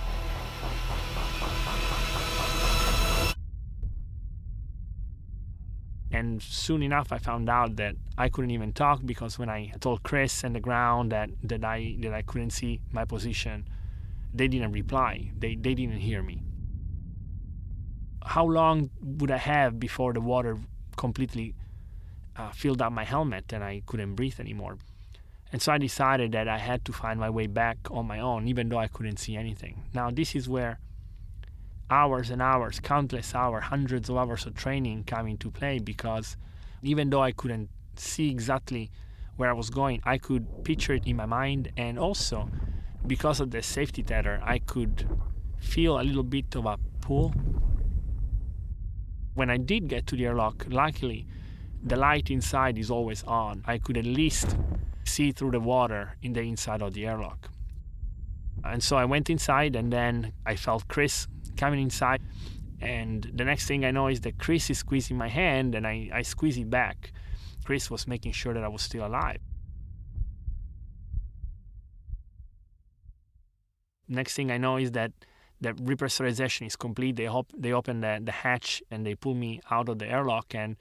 And 6.11 6.41
soon 6.41 6.83
enough, 6.83 7.11
I 7.11 7.17
found 7.17 7.49
out 7.49 7.75
that 7.77 7.95
I 8.17 8.29
couldn't 8.29 8.51
even 8.51 8.73
talk 8.73 9.01
because 9.05 9.37
when 9.37 9.49
I 9.49 9.71
told 9.79 10.03
Chris 10.03 10.43
and 10.43 10.55
the 10.55 10.59
ground 10.59 11.11
that, 11.11 11.29
that 11.43 11.63
I 11.63 11.95
that 11.99 12.13
I 12.13 12.23
couldn't 12.23 12.49
see 12.49 12.81
my 12.91 13.05
position, 13.05 13.67
they 14.33 14.47
didn't 14.47 14.71
reply. 14.71 15.31
They 15.37 15.55
they 15.55 15.75
didn't 15.75 15.99
hear 15.99 16.23
me. 16.23 16.41
How 18.25 18.45
long 18.45 18.89
would 19.01 19.31
I 19.31 19.37
have 19.37 19.79
before 19.79 20.13
the 20.13 20.21
water 20.21 20.57
completely 20.97 21.55
uh, 22.39 22.51
filled 22.51 22.81
up 22.81 22.91
my 22.91 23.03
helmet 23.03 23.51
and 23.53 23.63
I 23.63 23.81
couldn't 23.85 24.15
breathe 24.15 24.39
anymore? 24.39 24.77
And 25.51 25.61
so 25.61 25.71
I 25.71 25.77
decided 25.77 26.31
that 26.33 26.47
I 26.47 26.57
had 26.57 26.85
to 26.85 26.93
find 26.93 27.19
my 27.19 27.29
way 27.29 27.47
back 27.47 27.77
on 27.89 28.05
my 28.07 28.19
own, 28.19 28.47
even 28.47 28.69
though 28.69 28.77
I 28.77 28.87
couldn't 28.87 29.17
see 29.17 29.35
anything. 29.35 29.83
Now 29.93 30.11
this 30.11 30.35
is 30.35 30.47
where 30.47 30.79
hours 31.89 32.29
and 32.29 32.41
hours, 32.41 32.79
countless 32.79 33.33
hours, 33.33 33.63
hundreds 33.65 34.09
of 34.09 34.17
hours 34.17 34.45
of 34.45 34.55
training 34.55 35.03
come 35.05 35.27
into 35.27 35.49
play 35.49 35.79
because 35.79 36.37
even 36.83 37.09
though 37.09 37.21
I 37.21 37.31
couldn't 37.31 37.69
see 37.95 38.29
exactly 38.29 38.91
where 39.37 39.49
I 39.49 39.53
was 39.53 39.69
going, 39.69 40.01
I 40.03 40.17
could 40.17 40.63
picture 40.63 40.93
it 40.93 41.07
in 41.07 41.15
my 41.15 41.25
mind 41.25 41.71
and 41.77 41.97
also 41.97 42.49
because 43.07 43.39
of 43.39 43.51
the 43.51 43.63
safety 43.63 44.03
tether, 44.03 44.39
I 44.43 44.59
could 44.59 45.07
feel 45.57 45.99
a 45.99 46.03
little 46.03 46.23
bit 46.23 46.55
of 46.55 46.65
a 46.65 46.77
pull. 47.01 47.33
When 49.33 49.49
I 49.49 49.57
did 49.57 49.87
get 49.87 50.05
to 50.07 50.15
the 50.15 50.25
airlock, 50.25 50.65
luckily 50.69 51.25
the 51.83 51.95
light 51.95 52.29
inside 52.29 52.77
is 52.77 52.91
always 52.91 53.23
on. 53.23 53.63
I 53.65 53.77
could 53.77 53.97
at 53.97 54.05
least 54.05 54.57
see 55.05 55.31
through 55.31 55.51
the 55.51 55.59
water 55.59 56.17
in 56.21 56.33
the 56.33 56.41
inside 56.41 56.81
of 56.81 56.93
the 56.93 57.05
airlock. 57.05 57.49
And 58.63 58.83
so 58.83 58.97
I 58.97 59.05
went 59.05 59.29
inside 59.29 59.75
and 59.75 59.91
then 59.91 60.33
I 60.45 60.55
felt 60.55 60.87
Chris 60.87 61.27
coming 61.57 61.81
inside. 61.81 62.21
And 62.81 63.29
the 63.33 63.45
next 63.45 63.67
thing 63.67 63.85
I 63.85 63.91
know 63.91 64.07
is 64.07 64.21
that 64.21 64.37
Chris 64.37 64.69
is 64.69 64.79
squeezing 64.79 65.17
my 65.17 65.27
hand 65.27 65.75
and 65.75 65.87
I, 65.87 66.09
I 66.13 66.21
squeeze 66.21 66.57
it 66.57 66.69
back. 66.69 67.11
Chris 67.63 67.89
was 67.91 68.07
making 68.07 68.31
sure 68.33 68.53
that 68.53 68.63
I 68.63 68.67
was 68.67 68.81
still 68.81 69.05
alive. 69.05 69.39
Next 74.07 74.33
thing 74.33 74.49
I 74.51 74.57
know 74.57 74.77
is 74.77 74.91
that 74.93 75.11
the 75.61 75.73
repressurization 75.73 76.65
is 76.65 76.75
complete. 76.75 77.15
They, 77.15 77.25
hop, 77.25 77.47
they 77.55 77.73
open 77.73 78.01
the, 78.01 78.19
the 78.23 78.31
hatch 78.31 78.81
and 78.89 79.05
they 79.05 79.15
pull 79.15 79.35
me 79.35 79.61
out 79.69 79.87
of 79.87 79.99
the 79.99 80.07
airlock 80.07 80.55
and 80.55 80.77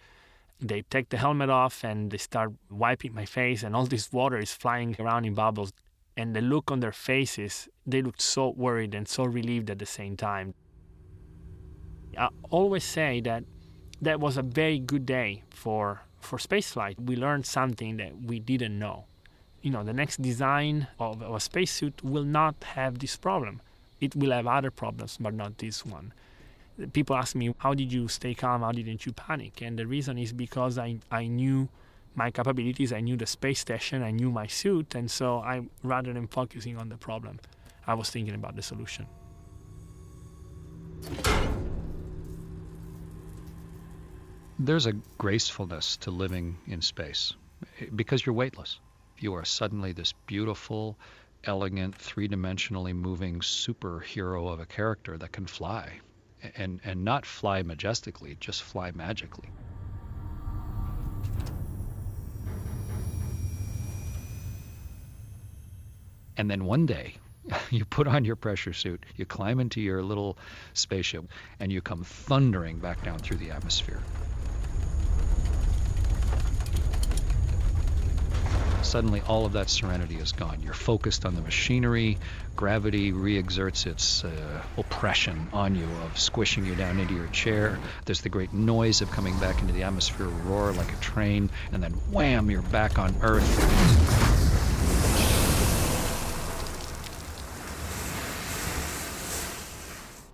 they 0.61 0.83
take 0.83 1.09
the 1.11 1.17
helmet 1.17 1.51
off 1.51 1.85
and 1.85 2.11
they 2.11 2.19
start 2.19 2.53
wiping 2.71 3.15
my 3.15 3.25
face 3.25 3.63
and 3.63 3.77
all 3.77 3.87
this 3.87 4.13
water 4.13 4.39
is 4.39 4.53
flying 4.53 4.97
around 4.99 5.25
in 5.25 5.35
bubbles 5.35 5.73
and 6.17 6.35
the 6.35 6.41
look 6.41 6.71
on 6.71 6.81
their 6.81 6.93
faces 6.93 7.69
they 7.87 8.03
looked 8.03 8.21
so 8.21 8.49
worried 8.51 8.95
and 8.95 9.07
so 9.09 9.25
relieved 9.25 9.71
at 9.71 9.79
the 9.79 9.87
same 9.87 10.17
time 10.17 10.55
I 12.17 12.29
always 12.51 12.85
say 12.85 13.21
that 13.23 13.45
that 14.03 14.21
was 14.21 14.37
a 14.37 14.43
very 14.43 14.79
good 14.79 15.07
day 15.07 15.43
for 15.51 16.03
for 16.21 16.39
spaceflight. 16.39 16.99
We 17.01 17.17
learned 17.17 17.47
something 17.47 17.97
that 17.99 18.23
we 18.23 18.41
didn't 18.41 18.79
know. 18.79 19.05
You 19.63 19.71
know, 19.71 19.85
the 19.85 19.93
next 19.93 20.21
design 20.21 20.89
of, 20.99 21.23
a 21.23 21.41
spacesuit 21.41 22.03
will 22.03 22.25
not 22.25 22.57
have 22.75 22.99
this 22.99 23.17
problem. 23.17 23.61
It 24.01 24.17
will 24.17 24.33
have 24.33 24.47
other 24.47 24.71
problems, 24.71 25.17
but 25.21 25.35
not 25.35 25.59
this 25.59 25.85
one. 25.87 26.13
People 26.93 27.17
ask 27.17 27.35
me, 27.35 27.55
how 27.59 27.75
did 27.75 27.93
you 27.93 28.07
stay 28.07 28.35
calm? 28.35 28.63
How 28.63 28.73
didn't 28.73 29.05
you 29.05 29.13
panic? 29.13 29.63
And 29.63 29.79
the 29.79 29.87
reason 29.87 30.17
is 30.17 30.33
because 30.33 30.79
I, 30.79 30.99
I 31.11 31.27
knew 31.27 31.69
my 32.15 32.31
capabilities, 32.31 32.93
I 32.93 33.01
knew 33.01 33.17
the 33.17 33.27
space 33.27 33.61
station, 33.61 34.03
I 34.03 34.11
knew 34.11 34.31
my 34.31 34.47
suit, 34.47 34.95
and 34.95 35.11
so 35.11 35.39
I, 35.39 35.63
rather 35.83 36.13
than 36.13 36.27
focusing 36.27 36.77
on 36.77 36.89
the 36.89 36.97
problem, 36.97 37.41
I 37.87 37.95
was 37.95 38.11
thinking 38.11 38.35
about 38.35 38.57
the 38.57 38.63
solution. 38.63 39.07
There's 44.59 44.87
a 44.87 44.93
gracefulness 45.19 45.97
to 45.99 46.11
living 46.11 46.59
in 46.67 46.83
space 46.83 47.35
eh, 47.81 47.87
because 47.95 48.27
you're 48.27 48.35
weightless. 48.35 48.81
You 49.19 49.35
are 49.35 49.45
suddenly 49.45 49.93
this 49.93 50.13
beautiful, 50.27 50.99
elegant, 51.45 51.95
three 51.95 52.29
dimensionally 52.29 52.95
moving 52.95 53.41
superhero 53.41 54.53
of 54.53 54.61
a 54.61 54.67
character 54.67 55.17
that 55.19 55.33
can 55.33 55.47
fly. 55.47 56.01
And, 56.57 56.81
and 56.85 57.05
not 57.05 57.27
fly 57.27 57.63
majestically, 57.63 58.37
just 58.39 58.63
fly 58.63 58.93
magically. 58.93 59.49
And 66.37 66.49
then 66.49 66.65
one 66.65 66.87
day, 66.87 67.17
you 67.71 67.85
put 67.85 68.07
on 68.07 68.25
your 68.25 68.37
pressure 68.37 68.73
suit, 68.73 69.05
you 69.17 69.27
climb 69.27 69.59
into 69.59 69.81
your 69.81 70.03
little 70.03 70.39
spaceship, 70.73 71.25
and 71.59 71.73
you 71.73 71.81
come 71.81 72.05
thundering 72.05 72.79
back 72.79 73.03
down 73.03 73.19
through 73.19 73.39
the 73.39 73.51
atmosphere. 73.51 74.01
Suddenly, 78.83 79.23
all 79.29 79.45
of 79.45 79.53
that 79.53 79.69
serenity 79.69 80.17
is 80.17 80.33
gone. 80.33 80.63
You're 80.63 80.73
focused 80.73 81.25
on 81.27 81.35
the 81.35 81.41
machinery. 81.41 82.19
Gravity 82.57 83.13
re-exerts 83.13 83.87
its 83.87 84.25
uh, 84.25 84.63
oppression 84.77 85.49
on 85.53 85.75
you 85.75 85.87
of 86.05 86.19
squishing 86.19 86.65
you 86.65 86.75
down 86.75 86.99
into 86.99 87.15
your 87.15 87.29
chair. 87.29 87.79
There's 88.05 88.23
the 88.23 88.29
great 88.29 88.53
noise 88.53 89.01
of 89.01 89.11
coming 89.11 89.39
back 89.39 89.61
into 89.61 89.73
the 89.73 89.83
atmosphere, 89.83 90.27
roar 90.27 90.73
like 90.73 90.93
a 90.93 90.97
train, 90.97 91.51
and 91.73 91.83
then 91.83 91.93
wham, 92.11 92.51
you're 92.51 92.63
back 92.63 92.99
on 92.99 93.15
Earth. 93.23 94.78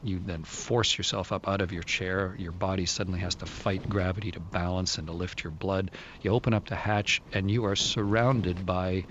You 0.04 0.20
then 0.24 0.44
force 0.44 0.96
yourself 0.96 1.32
up 1.32 1.48
out 1.48 1.60
of 1.60 1.72
your 1.72 1.82
chair. 1.82 2.34
Your 2.38 2.52
body 2.52 2.86
suddenly 2.86 3.20
has 3.20 3.36
to 3.36 3.46
fight 3.46 3.88
gravity 3.88 4.30
to 4.32 4.40
balance 4.40 4.98
and 4.98 5.06
to 5.06 5.12
lift 5.12 5.44
your 5.44 5.50
blood. 5.50 5.90
You 6.22 6.32
open 6.32 6.54
up 6.54 6.68
the 6.68 6.76
hatch, 6.76 7.22
and 7.32 7.50
you 7.50 7.64
are 7.66 7.76
surrounded 7.76 8.66
by 8.66 9.06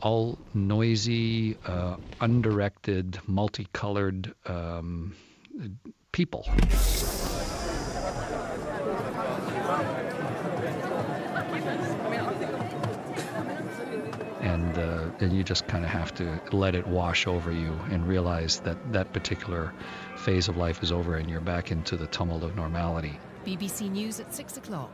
all 0.00 0.38
noisy, 0.54 1.56
uh, 1.66 1.96
undirected, 2.20 3.18
multicolored 3.26 4.34
um, 4.46 5.14
people. 6.12 6.46
And, 15.20 15.32
you 15.32 15.42
just 15.42 15.66
kind 15.66 15.84
of 15.84 15.90
have 15.90 16.14
to 16.16 16.40
let 16.52 16.74
it 16.74 16.86
wash 16.86 17.26
over 17.26 17.50
you 17.52 17.72
and 17.90 18.06
realize 18.06 18.60
that 18.60 18.92
that 18.92 19.12
particular 19.12 19.72
phase 20.16 20.48
of 20.48 20.56
life 20.56 20.82
is 20.82 20.92
over 20.92 21.16
and 21.16 21.28
you're 21.28 21.40
back 21.40 21.70
into 21.70 21.96
the 21.96 22.06
tumult 22.06 22.42
of 22.42 22.56
normality. 22.56 23.18
BBC 23.44 23.90
News 23.90 24.20
at 24.20 24.34
6 24.34 24.56
o'clock. 24.58 24.90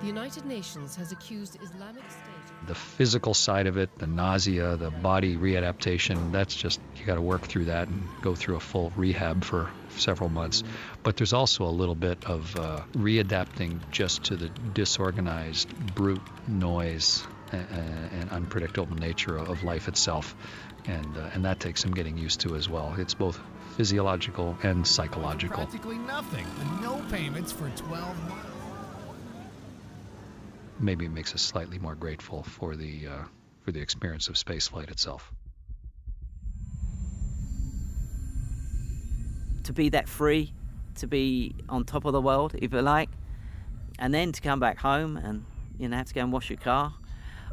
The 0.00 0.06
United 0.06 0.44
Nations 0.44 0.94
has 0.96 1.10
accused 1.10 1.58
Islamic 1.62 2.04
State. 2.10 2.66
The 2.66 2.74
physical 2.74 3.32
side 3.32 3.66
of 3.66 3.78
it, 3.78 3.98
the 3.98 4.06
nausea, 4.06 4.76
the 4.76 4.90
body 4.90 5.36
readaptation, 5.36 6.32
that's 6.32 6.54
just, 6.54 6.80
you 6.96 7.06
got 7.06 7.14
to 7.14 7.22
work 7.22 7.42
through 7.42 7.66
that 7.66 7.88
and 7.88 8.06
go 8.20 8.34
through 8.34 8.56
a 8.56 8.60
full 8.60 8.92
rehab 8.94 9.42
for 9.42 9.70
several 9.96 10.28
months. 10.28 10.62
But 11.02 11.16
there's 11.16 11.32
also 11.32 11.64
a 11.64 11.70
little 11.70 11.94
bit 11.94 12.24
of 12.26 12.54
uh, 12.56 12.82
readapting 12.92 13.80
just 13.90 14.24
to 14.24 14.36
the 14.36 14.48
disorganized, 14.48 15.94
brute 15.94 16.20
noise 16.46 17.26
and 17.56 18.30
unpredictable 18.30 18.96
nature 18.96 19.36
of 19.36 19.62
life 19.62 19.88
itself. 19.88 20.34
And, 20.86 21.16
uh, 21.16 21.30
and 21.34 21.44
that 21.44 21.58
takes 21.58 21.82
some 21.82 21.92
getting 21.92 22.16
used 22.16 22.40
to 22.40 22.54
as 22.54 22.68
well. 22.68 22.94
It's 22.96 23.14
both 23.14 23.40
physiological 23.76 24.56
and 24.62 24.86
psychological. 24.86 25.56
Practically 25.56 25.98
nothing. 25.98 26.46
No 26.80 27.02
payments 27.10 27.52
for 27.52 27.68
12 27.70 28.28
months. 28.28 28.46
maybe 30.78 31.06
it 31.06 31.10
makes 31.10 31.34
us 31.34 31.42
slightly 31.42 31.78
more 31.78 31.94
grateful 31.94 32.42
for 32.42 32.76
the 32.76 33.06
uh, 33.08 33.24
for 33.62 33.72
the 33.72 33.80
experience 33.80 34.28
of 34.28 34.34
spaceflight 34.34 34.90
itself. 34.90 35.32
To 39.64 39.72
be 39.72 39.88
that 39.88 40.08
free, 40.08 40.52
to 40.96 41.06
be 41.06 41.54
on 41.68 41.84
top 41.84 42.04
of 42.04 42.12
the 42.12 42.20
world, 42.20 42.54
if 42.54 42.72
you 42.72 42.80
like, 42.80 43.08
and 43.98 44.14
then 44.14 44.30
to 44.32 44.40
come 44.40 44.60
back 44.60 44.78
home 44.78 45.16
and 45.16 45.44
you 45.78 45.88
know 45.88 45.96
have 45.96 46.06
to 46.06 46.14
go 46.14 46.20
and 46.20 46.32
wash 46.32 46.50
your 46.50 46.58
car. 46.58 46.94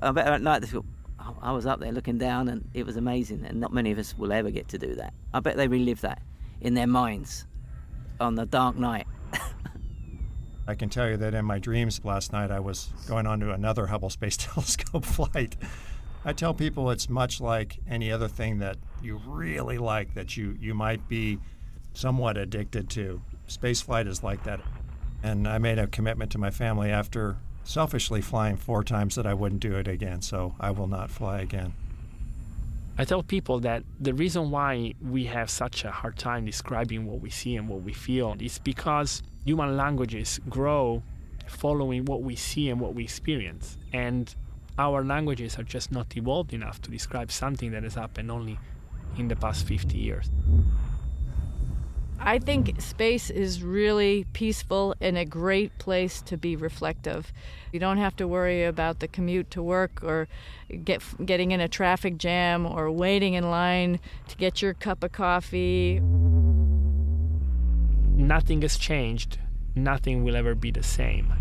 I 0.04 0.12
bet 0.12 0.28
at 0.28 0.42
night 0.42 0.62
they 0.62 0.78
oh, 0.78 1.38
I 1.42 1.52
was 1.52 1.66
up 1.66 1.80
there 1.80 1.92
looking 1.92 2.18
down 2.18 2.50
and 2.50 2.70
it 2.74 2.86
was 2.86 2.98
amazing, 2.98 3.46
and 3.46 3.60
not 3.60 3.74
many 3.74 3.92
of 3.92 3.98
us 3.98 4.18
will 4.18 4.34
ever 4.34 4.52
get 4.52 4.68
to 4.70 4.78
do 4.78 4.96
that. 4.96 5.14
I 5.34 5.40
bet 5.40 5.58
they 5.58 5.68
relive 5.68 6.02
that 6.02 6.22
in 6.62 6.74
their 6.74 6.88
minds 6.88 7.46
on 8.20 8.36
the 8.36 8.46
dark 8.46 8.76
night. 8.76 9.08
I 10.68 10.76
can 10.76 10.90
tell 10.90 11.10
you 11.10 11.18
that 11.18 11.34
in 11.34 11.46
my 11.46 11.60
dreams 11.60 12.00
last 12.04 12.32
night, 12.32 12.52
I 12.52 12.60
was 12.60 12.90
going 13.08 13.28
on 13.28 13.40
to 13.42 13.52
another 13.52 13.88
Hubble 13.88 14.10
Space 14.10 14.38
Telescope 14.40 15.06
flight. 15.06 15.58
I 16.26 16.32
tell 16.32 16.54
people 16.54 16.90
it's 16.90 17.10
much 17.10 17.42
like 17.42 17.80
any 17.88 18.12
other 18.12 18.30
thing 18.30 18.60
that 18.60 18.78
you 19.02 19.20
really 19.26 19.78
like 19.78 20.14
that 20.14 20.38
you, 20.38 20.58
you 20.60 20.74
might 20.74 21.08
be 21.10 21.40
somewhat 21.94 22.38
addicted 22.38 22.90
to. 22.92 23.22
Spaceflight 23.48 24.08
is 24.08 24.24
like 24.24 24.44
that. 24.46 24.62
And 25.22 25.48
I 25.48 25.58
made 25.58 25.80
a 25.80 25.88
commitment 25.88 26.32
to 26.32 26.38
my 26.38 26.50
family 26.50 26.92
after 26.92 27.38
selfishly 27.64 28.22
flying 28.22 28.58
four 28.58 28.84
times 28.84 29.16
that 29.16 29.26
I 29.26 29.34
wouldn't 29.34 29.62
do 29.62 29.76
it 29.76 29.88
again, 29.88 30.22
so 30.22 30.56
I 30.60 30.72
will 30.72 30.88
not 30.88 31.10
fly 31.10 31.42
again. 31.42 31.74
I 32.98 33.06
tell 33.06 33.24
people 33.24 33.60
that 33.62 33.84
the 34.00 34.14
reason 34.14 34.52
why 34.52 34.94
we 35.02 35.26
have 35.26 35.50
such 35.50 35.84
a 35.84 35.90
hard 35.90 36.18
time 36.18 36.46
describing 36.46 37.08
what 37.08 37.22
we 37.22 37.32
see 37.32 37.56
and 37.56 37.68
what 37.68 37.82
we 37.82 37.92
feel 37.94 38.36
is 38.40 38.60
because 38.60 39.24
human 39.46 39.76
languages 39.76 40.40
grow 40.48 41.02
following 41.48 42.06
what 42.06 42.22
we 42.22 42.36
see 42.36 42.70
and 42.70 42.80
what 42.80 42.94
we 42.94 43.04
experience. 43.04 43.78
And 43.94 44.34
our 44.78 45.04
languages 45.04 45.58
are 45.58 45.64
just 45.64 45.92
not 45.92 46.16
evolved 46.16 46.54
enough 46.54 46.82
to 46.84 46.92
describe 46.92 47.32
something 47.32 47.72
that 47.72 47.84
has 47.84 47.96
happened 47.96 48.30
only 48.30 48.60
in 49.18 49.28
the 49.28 49.36
past 49.36 49.66
50 49.66 49.98
years. 49.98 50.30
I 52.26 52.40
think 52.40 52.80
space 52.82 53.30
is 53.30 53.62
really 53.62 54.26
peaceful 54.32 54.96
and 55.02 55.18
a 55.18 55.26
great 55.26 55.78
place 55.78 56.22
to 56.22 56.38
be 56.38 56.56
reflective. 56.56 57.34
You 57.74 57.82
don't 57.82 57.98
have 57.98 58.16
to 58.16 58.30
worry 58.30 58.64
about 58.64 59.02
the 59.02 59.10
commute 59.10 59.52
to 59.52 59.62
work 59.62 60.02
or 60.02 60.30
get 60.86 61.04
getting 61.26 61.52
in 61.52 61.60
a 61.60 61.68
traffic 61.68 62.18
jam 62.18 62.66
or 62.66 62.90
waiting 62.90 63.34
in 63.34 63.50
line 63.50 64.00
to 64.30 64.38
get 64.38 64.62
your 64.62 64.74
cup 64.74 65.04
of 65.04 65.12
coffee. 65.12 66.00
Nothing 68.16 68.62
has 68.62 68.78
changed. 68.78 69.40
Nothing 69.76 70.24
will 70.24 70.38
ever 70.38 70.56
be 70.56 70.72
the 70.72 70.84
same. 70.84 71.34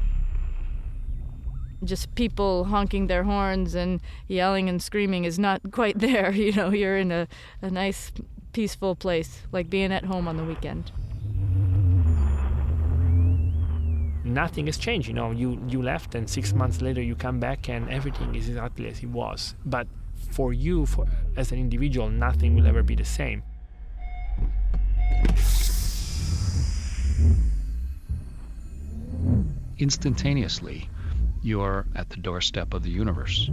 Just 1.84 2.12
people 2.16 2.64
honking 2.64 3.06
their 3.06 3.22
horns 3.22 3.76
and 3.76 4.00
yelling 4.26 4.68
and 4.68 4.82
screaming 4.82 5.24
is 5.24 5.38
not 5.38 5.60
quite 5.70 5.98
there. 6.00 6.32
You 6.32 6.52
know, 6.52 6.70
you're 6.70 6.98
in 6.98 7.12
a, 7.12 7.28
a 7.60 7.70
nice 7.70 8.10
peaceful 8.52 8.94
place, 8.94 9.42
like 9.50 9.70
being 9.70 9.92
at 9.92 10.04
home 10.04 10.28
on 10.28 10.36
the 10.36 10.44
weekend. 10.44 10.92
Nothing 14.24 14.66
has 14.66 14.78
changed. 14.78 15.08
You 15.08 15.14
know, 15.14 15.30
you, 15.30 15.62
you 15.68 15.82
left, 15.82 16.14
and 16.14 16.28
six 16.28 16.52
months 16.52 16.80
later 16.80 17.02
you 17.02 17.14
come 17.14 17.40
back, 17.40 17.68
and 17.68 17.88
everything 17.90 18.34
is 18.34 18.48
exactly 18.48 18.88
as 18.88 19.02
it 19.02 19.08
was. 19.08 19.54
But 19.64 19.86
for 20.30 20.52
you, 20.52 20.86
for, 20.86 21.06
as 21.36 21.52
an 21.52 21.58
individual, 21.58 22.08
nothing 22.08 22.54
will 22.54 22.66
ever 22.66 22.82
be 22.82 22.94
the 22.94 23.04
same. 23.04 23.42
Instantaneously, 29.78 30.88
you're 31.42 31.86
at 31.96 32.08
the 32.10 32.16
doorstep 32.16 32.72
of 32.72 32.84
the 32.84 32.90
universe 32.90 33.50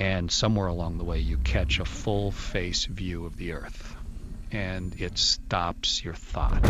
and 0.00 0.32
somewhere 0.32 0.66
along 0.66 0.96
the 0.96 1.04
way 1.04 1.18
you 1.18 1.36
catch 1.36 1.78
a 1.78 1.84
full 1.84 2.32
face 2.32 2.86
view 2.86 3.26
of 3.26 3.36
the 3.36 3.52
earth. 3.52 3.94
And 4.50 4.98
it 4.98 5.18
stops 5.18 6.02
your 6.02 6.14
thought 6.14 6.64